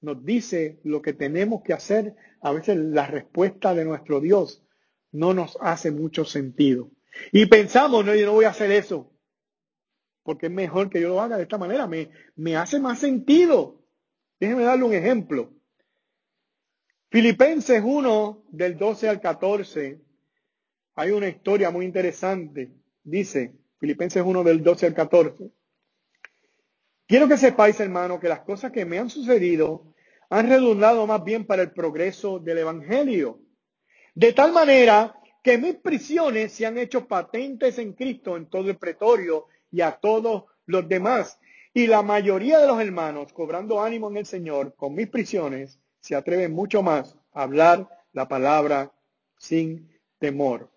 [0.00, 4.64] nos dice lo que tenemos que hacer, a veces la respuesta de nuestro Dios
[5.12, 6.90] no nos hace mucho sentido.
[7.30, 9.12] Y pensamos, no, yo no voy a hacer eso,
[10.22, 13.82] porque es mejor que yo lo haga de esta manera, me, me hace más sentido.
[14.40, 15.52] Déjenme darle un ejemplo.
[17.12, 20.00] Filipenses 1, del 12 al 14,
[20.94, 22.72] hay una historia muy interesante.
[23.04, 25.50] Dice, Filipenses 1, del 12 al 14.
[27.06, 29.92] Quiero que sepáis, hermano, que las cosas que me han sucedido
[30.30, 33.40] han redundado más bien para el progreso del Evangelio.
[34.14, 38.78] De tal manera que mis prisiones se han hecho patentes en Cristo en todo el
[38.78, 41.38] pretorio y a todos los demás.
[41.74, 46.16] Y la mayoría de los hermanos, cobrando ánimo en el Señor con mis prisiones, se
[46.16, 48.92] atreven mucho más a hablar la palabra
[49.38, 49.88] sin
[50.18, 50.70] temor.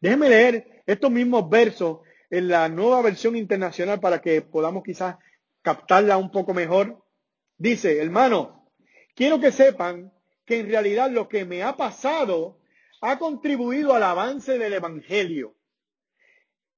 [0.00, 1.98] Déjenme leer estos mismos versos
[2.30, 5.16] en la nueva versión internacional para que podamos quizás
[5.60, 7.04] captarla un poco mejor.
[7.58, 8.70] Dice, hermano,
[9.14, 10.12] quiero que sepan
[10.44, 12.60] que en realidad lo que me ha pasado
[13.00, 15.54] ha contribuido al avance del Evangelio.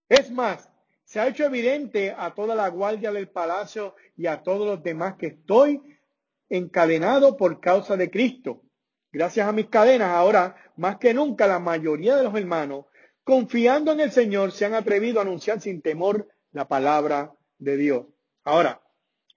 [0.08, 0.70] Es más,
[1.04, 5.16] se ha hecho evidente a toda la guardia del palacio y a todos los demás
[5.16, 5.95] que estoy
[6.48, 8.62] encadenado por causa de Cristo.
[9.12, 12.86] Gracias a mis cadenas, ahora más que nunca la mayoría de los hermanos,
[13.24, 18.06] confiando en el Señor, se han atrevido a anunciar sin temor la palabra de Dios.
[18.44, 18.82] Ahora,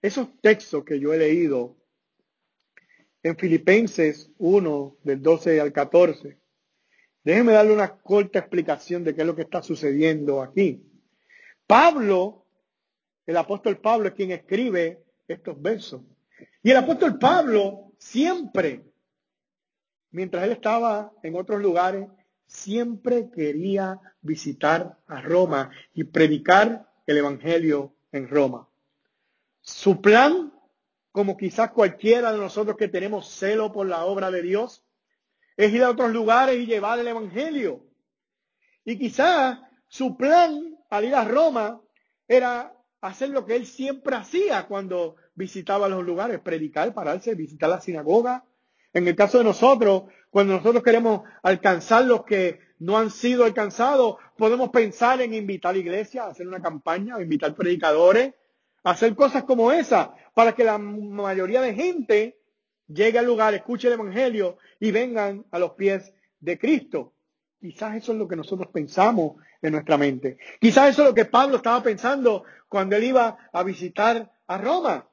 [0.02, 1.76] esos textos que yo he leído
[3.22, 6.38] en Filipenses 1, del 12 al 14,
[7.24, 10.82] déjenme darle una corta explicación de qué es lo que está sucediendo aquí.
[11.66, 12.46] Pablo,
[13.26, 16.02] el apóstol Pablo es quien escribe estos versos.
[16.62, 18.84] Y el apóstol Pablo siempre,
[20.10, 22.08] mientras él estaba en otros lugares,
[22.46, 28.68] siempre quería visitar a Roma y predicar el Evangelio en Roma.
[29.60, 30.52] Su plan,
[31.12, 34.84] como quizás cualquiera de nosotros que tenemos celo por la obra de Dios,
[35.56, 37.84] es ir a otros lugares y llevar el Evangelio.
[38.84, 41.80] Y quizás su plan al ir a Roma
[42.26, 47.80] era hacer lo que él siempre hacía cuando visitaba los lugares, predicar, pararse, visitar la
[47.80, 48.44] sinagoga.
[48.92, 54.16] En el caso de nosotros, cuando nosotros queremos alcanzar los que no han sido alcanzados,
[54.36, 58.34] podemos pensar en invitar a la iglesia, hacer una campaña, invitar predicadores,
[58.82, 62.38] hacer cosas como esa para que la mayoría de gente
[62.88, 67.12] llegue al lugar, escuche el Evangelio y vengan a los pies de Cristo.
[67.60, 70.38] Quizás eso es lo que nosotros pensamos en nuestra mente.
[70.60, 75.09] Quizás eso es lo que Pablo estaba pensando cuando él iba a visitar a Roma.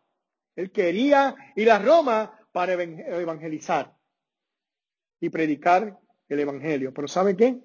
[0.57, 3.95] Él quería ir a Roma para evangelizar
[5.19, 6.91] y predicar el Evangelio.
[6.95, 7.61] Pero ¿sabe qué?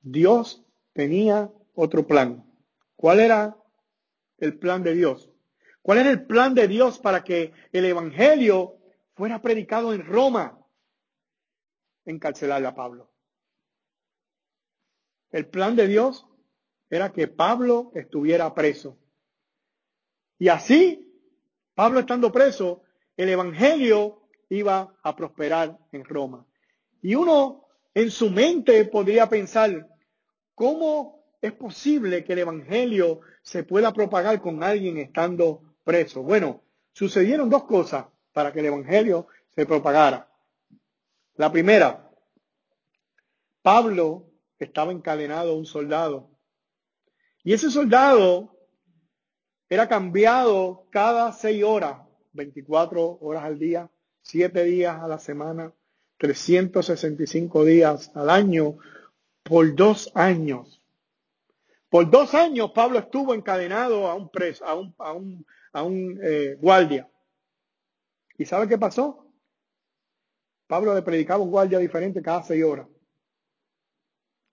[0.00, 2.50] Dios tenía otro plan.
[2.96, 3.54] ¿Cuál era
[4.38, 5.30] el plan de Dios?
[5.82, 8.78] ¿Cuál era el plan de Dios para que el Evangelio
[9.14, 10.58] fuera predicado en Roma?
[12.06, 13.12] Encarcelar a Pablo.
[15.30, 16.26] El plan de Dios
[16.88, 18.98] era que Pablo estuviera preso.
[20.38, 21.11] Y así,
[21.82, 22.84] Pablo estando preso,
[23.16, 26.46] el Evangelio iba a prosperar en Roma.
[27.00, 29.88] Y uno en su mente podría pensar,
[30.54, 36.22] ¿cómo es posible que el Evangelio se pueda propagar con alguien estando preso?
[36.22, 36.62] Bueno,
[36.92, 40.30] sucedieron dos cosas para que el Evangelio se propagara.
[41.34, 42.08] La primera,
[43.60, 46.30] Pablo estaba encadenado a un soldado.
[47.42, 48.51] Y ese soldado
[49.72, 51.96] era cambiado cada seis horas,
[52.34, 55.72] 24 horas al día, siete días a la semana,
[56.18, 58.76] 365 días al año,
[59.42, 60.82] por dos años.
[61.88, 66.20] Por dos años Pablo estuvo encadenado a un preso, a un, a un, a un
[66.22, 67.08] eh, guardia.
[68.36, 69.26] ¿Y sabe qué pasó?
[70.66, 72.88] Pablo le predicaba un guardia diferente cada seis horas.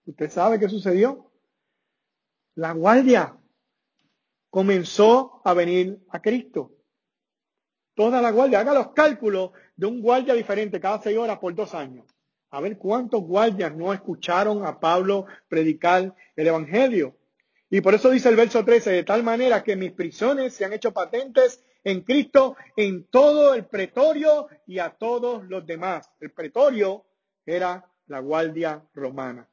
[0.05, 1.29] ¿Usted sabe qué sucedió?
[2.55, 3.38] La guardia
[4.49, 6.71] comenzó a venir a Cristo.
[7.95, 11.73] Toda la guardia, haga los cálculos de un guardia diferente cada seis horas por dos
[11.73, 12.05] años.
[12.51, 17.15] A ver cuántos guardias no escucharon a Pablo predicar el Evangelio.
[17.69, 20.73] Y por eso dice el verso 13, de tal manera que mis prisiones se han
[20.73, 26.09] hecho patentes en Cristo en todo el pretorio y a todos los demás.
[26.19, 27.05] El pretorio
[27.45, 29.47] era la guardia romana.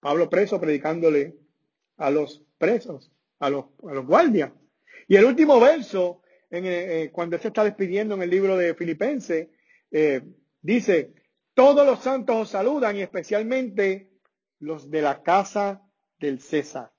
[0.00, 1.36] Pablo preso predicándole
[1.96, 4.52] a los presos, a los, a los guardias.
[5.08, 8.74] Y el último verso, en, eh, eh, cuando se está despidiendo en el libro de
[8.74, 9.48] Filipenses,
[9.90, 10.22] eh,
[10.60, 11.14] dice,
[11.54, 14.10] todos los santos os saludan y especialmente
[14.60, 15.82] los de la casa
[16.18, 16.92] del César.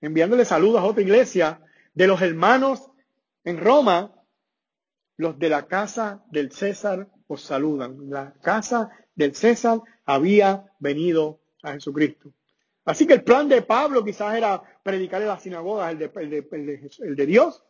[0.00, 1.60] Enviándole saludos a otra iglesia
[1.94, 2.90] de los hermanos
[3.44, 4.14] en Roma,
[5.16, 8.10] los de la casa del César os saludan.
[8.10, 12.32] La casa del César había venido a Jesucristo.
[12.84, 16.46] Así que el plan de Pablo quizás era predicar en las sinagogas el de,
[17.00, 17.64] el de Dios,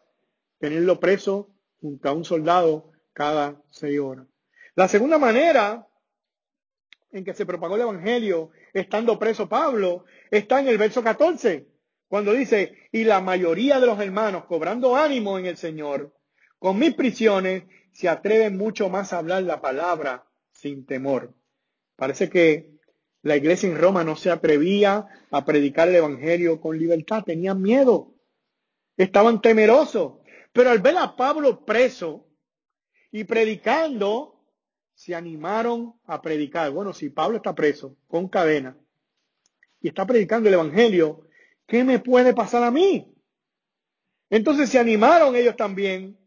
[0.58, 4.26] tenerlo preso junto a un soldado cada seis horas.
[4.74, 5.88] La segunda manera
[7.12, 11.68] en que se propagó el Evangelio estando preso Pablo está en el verso 14,
[12.08, 16.12] cuando dice, y la mayoría de los hermanos, cobrando ánimo en el Señor,
[16.58, 21.32] con mis prisiones, se atreven mucho más a hablar la palabra sin temor.
[21.96, 22.73] Parece que
[23.24, 28.12] la iglesia en Roma no se atrevía a predicar el Evangelio con libertad, tenían miedo,
[28.98, 30.18] estaban temerosos.
[30.52, 32.28] Pero al ver a Pablo preso
[33.10, 34.44] y predicando,
[34.94, 36.70] se animaron a predicar.
[36.70, 38.76] Bueno, si Pablo está preso con cadena
[39.80, 41.26] y está predicando el Evangelio,
[41.66, 43.10] ¿qué me puede pasar a mí?
[44.28, 46.18] Entonces se animaron ellos también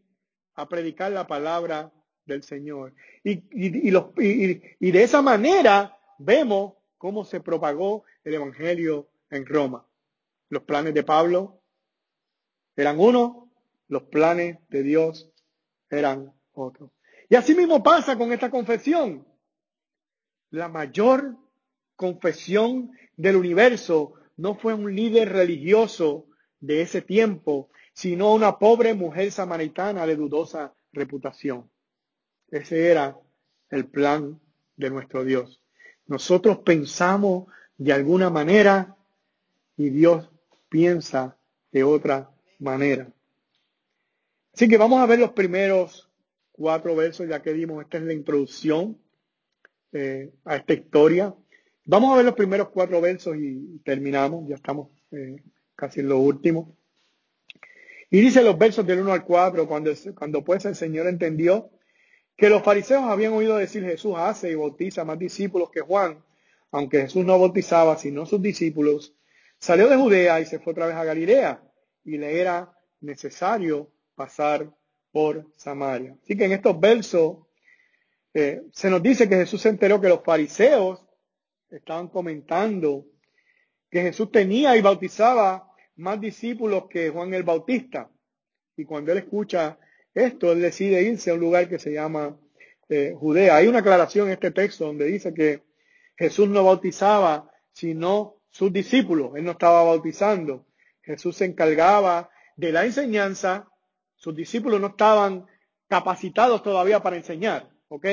[0.54, 1.92] a predicar la palabra
[2.26, 2.92] del Señor.
[3.22, 9.86] Y, y de esa manera vemos cómo se propagó el Evangelio en Roma.
[10.50, 11.62] Los planes de Pablo
[12.76, 13.50] eran uno,
[13.88, 15.30] los planes de Dios
[15.88, 16.90] eran otros.
[17.28, 19.26] Y así mismo pasa con esta confesión.
[20.50, 21.36] La mayor
[21.96, 26.26] confesión del universo no fue un líder religioso
[26.60, 31.70] de ese tiempo, sino una pobre mujer samaritana de dudosa reputación.
[32.50, 33.18] Ese era
[33.70, 34.40] el plan
[34.76, 35.60] de nuestro Dios.
[36.08, 37.46] Nosotros pensamos
[37.76, 38.96] de alguna manera
[39.76, 40.28] y Dios
[40.68, 41.36] piensa
[41.70, 43.08] de otra manera.
[44.52, 46.10] Así que vamos a ver los primeros
[46.50, 48.98] cuatro versos, ya que dimos, esta es la introducción
[49.92, 51.34] eh, a esta historia.
[51.84, 55.36] Vamos a ver los primeros cuatro versos y terminamos, ya estamos eh,
[55.76, 56.76] casi en lo último.
[58.10, 61.70] Y dice los versos del 1 al 4, cuando, cuando pues el Señor entendió
[62.38, 66.22] que los fariseos habían oído decir Jesús hace y bautiza más discípulos que Juan,
[66.70, 69.12] aunque Jesús no bautizaba sino sus discípulos,
[69.58, 71.60] salió de Judea y se fue otra vez a Galilea
[72.04, 74.70] y le era necesario pasar
[75.10, 76.16] por Samaria.
[76.22, 77.38] Así que en estos versos
[78.32, 81.04] eh, se nos dice que Jesús se enteró que los fariseos
[81.70, 83.04] estaban comentando
[83.90, 88.08] que Jesús tenía y bautizaba más discípulos que Juan el Bautista.
[88.76, 89.76] Y cuando él escucha
[90.18, 92.38] esto, él decide irse a un lugar que se llama
[92.88, 93.56] eh, Judea.
[93.56, 95.62] Hay una aclaración en este texto donde dice que
[96.16, 99.32] Jesús no bautizaba, sino sus discípulos.
[99.36, 100.66] Él no estaba bautizando.
[101.02, 103.68] Jesús se encargaba de la enseñanza.
[104.16, 105.46] Sus discípulos no estaban
[105.88, 107.70] capacitados todavía para enseñar.
[107.88, 108.06] ¿Ok?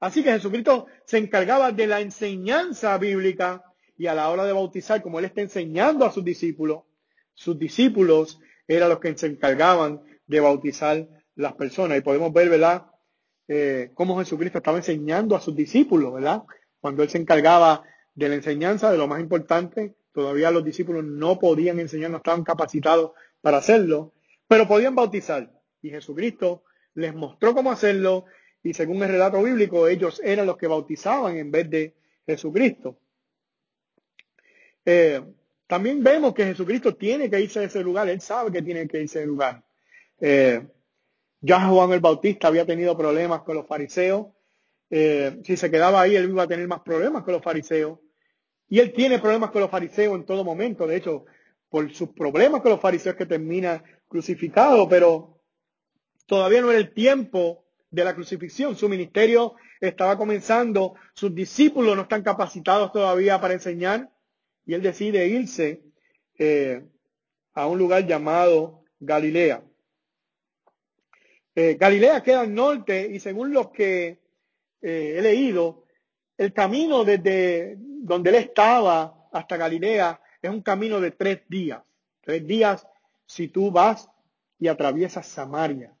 [0.00, 3.64] Así que Jesucristo se encargaba de la enseñanza bíblica
[3.96, 6.82] y a la hora de bautizar, como él está enseñando a sus discípulos,
[7.34, 11.98] sus discípulos eran los que se encargaban de bautizar las personas.
[11.98, 12.86] Y podemos ver, ¿verdad?
[13.48, 16.42] Eh, cómo Jesucristo estaba enseñando a sus discípulos, ¿verdad?
[16.80, 17.82] Cuando él se encargaba
[18.14, 22.44] de la enseñanza, de lo más importante, todavía los discípulos no podían enseñar, no estaban
[22.44, 24.12] capacitados para hacerlo,
[24.48, 25.50] pero podían bautizar.
[25.82, 26.64] Y Jesucristo
[26.94, 28.24] les mostró cómo hacerlo
[28.62, 31.94] y según el relato bíblico, ellos eran los que bautizaban en vez de
[32.26, 32.98] Jesucristo.
[34.86, 35.22] Eh,
[35.66, 39.02] también vemos que Jesucristo tiene que irse a ese lugar, él sabe que tiene que
[39.02, 39.62] irse a ese lugar.
[40.18, 40.66] Eh,
[41.44, 44.28] ya Juan el Bautista había tenido problemas con los fariseos.
[44.88, 47.98] Eh, si se quedaba ahí, él iba a tener más problemas con los fariseos.
[48.66, 50.86] Y él tiene problemas con los fariseos en todo momento.
[50.86, 51.26] De hecho,
[51.68, 55.42] por sus problemas con los fariseos que termina crucificado, pero
[56.24, 58.74] todavía no era el tiempo de la crucifixión.
[58.74, 64.10] Su ministerio estaba comenzando, sus discípulos no están capacitados todavía para enseñar
[64.64, 65.82] y él decide irse
[66.38, 66.86] eh,
[67.52, 69.62] a un lugar llamado Galilea.
[71.54, 74.18] Eh, Galilea queda al norte y según lo que
[74.82, 75.84] eh, he leído,
[76.36, 81.82] el camino desde donde él estaba hasta Galilea es un camino de tres días.
[82.20, 82.86] Tres días
[83.26, 84.08] si tú vas
[84.58, 85.94] y atraviesas Samaria.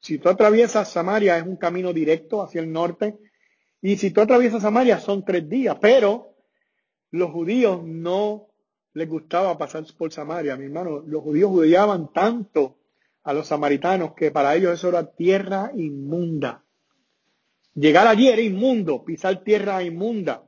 [0.00, 3.16] Si tú atraviesas Samaria es un camino directo hacia el norte.
[3.80, 5.76] Y si tú atraviesas Samaria son tres días.
[5.80, 6.34] Pero
[7.10, 8.48] los judíos no
[8.92, 11.00] les gustaba pasar por Samaria, mi hermano.
[11.06, 12.78] Los judíos odiaban tanto
[13.24, 16.64] a los samaritanos que para ellos eso era tierra inmunda.
[17.74, 20.44] Llegar allí era inmundo, pisar tierra inmunda.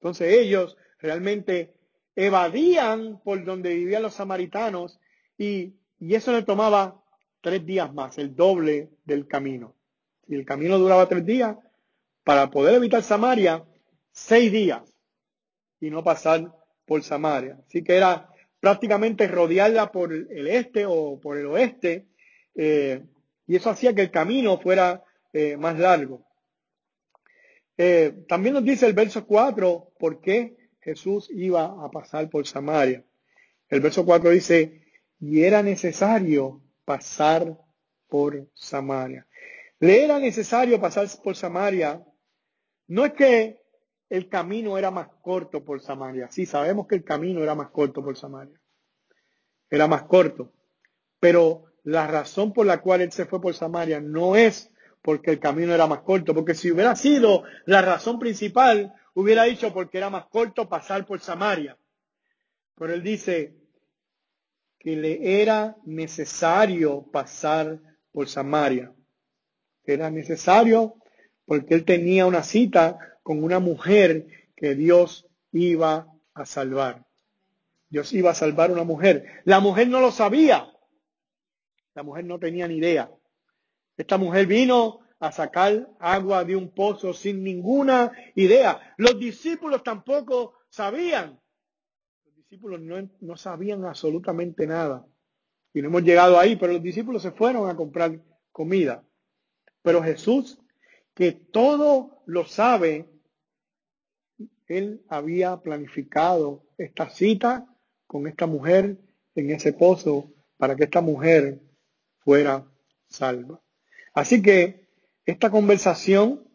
[0.00, 1.74] Entonces ellos realmente
[2.14, 5.00] evadían por donde vivían los samaritanos
[5.38, 7.02] y, y eso le tomaba
[7.40, 9.74] tres días más, el doble del camino.
[10.26, 11.56] Si el camino duraba tres días,
[12.24, 13.64] para poder evitar Samaria,
[14.10, 14.82] seis días
[15.80, 16.52] y no pasar
[16.84, 17.60] por Samaria.
[17.68, 18.28] Así que era
[18.66, 22.08] prácticamente rodearla por el este o por el oeste,
[22.56, 23.00] eh,
[23.46, 26.26] y eso hacía que el camino fuera eh, más largo.
[27.78, 33.04] Eh, también nos dice el verso 4 por qué Jesús iba a pasar por Samaria.
[33.68, 34.82] El verso 4 dice,
[35.20, 37.56] y era necesario pasar
[38.08, 39.28] por Samaria.
[39.78, 42.04] Le era necesario pasar por Samaria.
[42.88, 43.60] No es que
[44.08, 46.28] el camino era más corto por Samaria.
[46.30, 48.60] Sí, sabemos que el camino era más corto por Samaria.
[49.68, 50.52] Era más corto.
[51.18, 54.70] Pero la razón por la cual él se fue por Samaria no es
[55.02, 59.72] porque el camino era más corto, porque si hubiera sido la razón principal, hubiera dicho
[59.72, 61.78] porque era más corto pasar por Samaria.
[62.74, 63.54] Pero él dice,
[64.86, 67.80] que le era necesario pasar
[68.12, 68.94] por Samaria.
[69.82, 70.94] Era necesario
[71.44, 72.96] porque él tenía una cita
[73.26, 77.04] con una mujer que Dios iba a salvar.
[77.88, 79.42] Dios iba a salvar a una mujer.
[79.42, 80.72] La mujer no lo sabía.
[81.94, 83.10] La mujer no tenía ni idea.
[83.96, 88.94] Esta mujer vino a sacar agua de un pozo sin ninguna idea.
[88.96, 91.40] Los discípulos tampoco sabían
[92.48, 92.80] discípulos
[93.20, 95.04] no, sabían absolutamente nada.
[95.74, 98.22] Y no hemos llegado ahí, pero los discípulos se fueron a comprar
[98.52, 99.04] comida.
[99.82, 100.60] Pero Jesús,
[101.12, 103.15] que todo lo sabe,
[104.68, 107.66] él había planificado esta cita
[108.06, 108.98] con esta mujer
[109.34, 111.60] en ese pozo para que esta mujer
[112.18, 112.66] fuera
[113.08, 113.60] salva.
[114.14, 114.88] Así que
[115.24, 116.48] esta conversación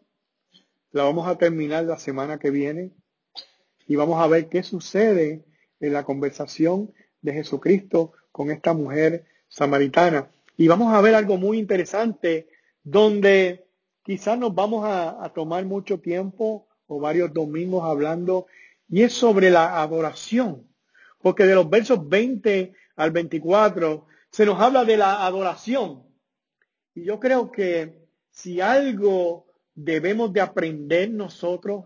[0.90, 2.92] la vamos a terminar la semana que viene
[3.86, 5.44] y vamos a ver qué sucede
[5.80, 10.30] en la conversación de Jesucristo con esta mujer samaritana.
[10.56, 12.48] Y vamos a ver algo muy interesante
[12.82, 13.66] donde
[14.02, 16.68] quizás nos vamos a, tomar mucho tiempo
[17.00, 18.46] varios domingos hablando
[18.88, 20.66] y es sobre la adoración.
[21.20, 26.02] Porque de los versos 20 al 24 se nos habla de la adoración.
[26.94, 31.84] Y yo creo que si algo debemos de aprender nosotros,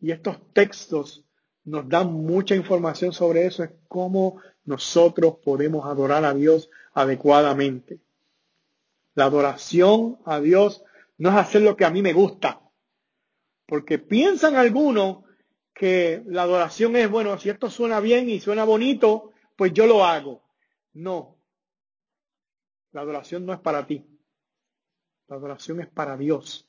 [0.00, 1.24] y estos textos
[1.64, 8.00] nos da mucha información sobre eso, es cómo nosotros podemos adorar a Dios adecuadamente.
[9.14, 10.82] La adoración a Dios
[11.18, 12.61] no es hacer lo que a mí me gusta,
[13.72, 15.24] porque piensan algunos
[15.72, 20.04] que la adoración es, bueno, si esto suena bien y suena bonito, pues yo lo
[20.04, 20.42] hago.
[20.92, 21.38] No.
[22.90, 24.04] La adoración no es para ti.
[25.26, 26.68] La adoración es para Dios.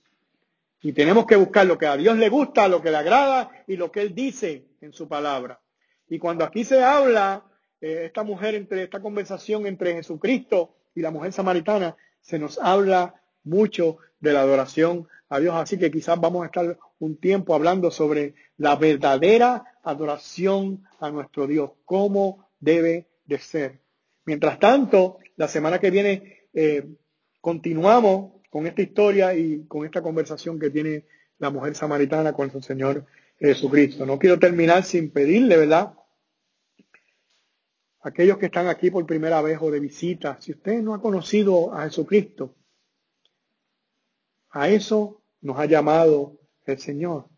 [0.82, 3.76] Y tenemos que buscar lo que a Dios le gusta, lo que le agrada y
[3.76, 5.60] lo que Él dice en su palabra.
[6.08, 7.44] Y cuando aquí se habla,
[7.82, 13.22] eh, esta mujer, entre esta conversación entre Jesucristo y la mujer samaritana, se nos habla
[13.44, 15.54] mucho de la adoración a Dios.
[15.54, 21.48] Así que quizás vamos a estar un tiempo hablando sobre la verdadera adoración a nuestro
[21.48, 23.82] Dios, cómo debe de ser.
[24.26, 26.96] Mientras tanto, la semana que viene eh,
[27.42, 31.06] continuamos con esta historia y con esta conversación que tiene
[31.40, 33.06] la mujer samaritana con su Señor
[33.38, 34.06] Jesucristo.
[34.06, 35.94] No quiero terminar sin pedirle, ¿verdad?
[38.00, 41.74] Aquellos que están aquí por primera vez o de visita, si usted no ha conocido
[41.74, 42.56] a Jesucristo,
[44.52, 47.30] a eso nos ha llamado el Señor.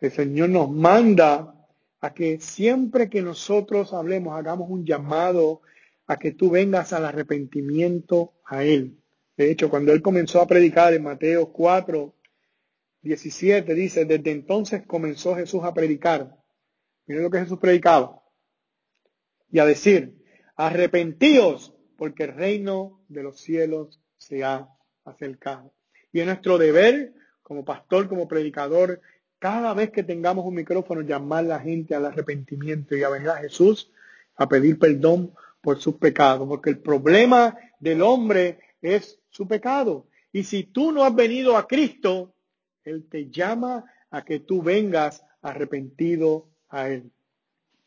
[0.00, 1.54] El Señor nos manda
[2.00, 5.62] a que siempre que nosotros hablemos, hagamos un llamado
[6.06, 8.98] a que tú vengas al arrepentimiento a Él.
[9.36, 12.14] De hecho, cuando Él comenzó a predicar en Mateo 4,
[13.02, 16.36] 17, dice, desde entonces comenzó Jesús a predicar.
[17.06, 18.22] Miren lo que Jesús predicaba.
[19.50, 20.22] Y a decir,
[20.56, 24.68] arrepentíos, porque el reino de los cielos se ha
[25.04, 25.72] acercado.
[26.12, 29.00] Y es nuestro deber como pastor, como predicador,
[29.38, 33.30] cada vez que tengamos un micrófono, llamar a la gente al arrepentimiento y a venir
[33.30, 33.90] a Jesús
[34.36, 40.06] a pedir perdón por sus pecados, porque el problema del hombre es su pecado.
[40.32, 42.34] Y si tú no has venido a Cristo,
[42.84, 47.10] Él te llama a que tú vengas arrepentido a Él.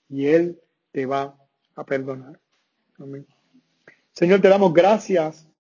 [0.10, 0.60] Y Él
[0.92, 1.38] te va
[1.76, 2.40] a perdonar.
[3.00, 3.26] Amén.
[4.14, 5.48] Señor, te damos gracias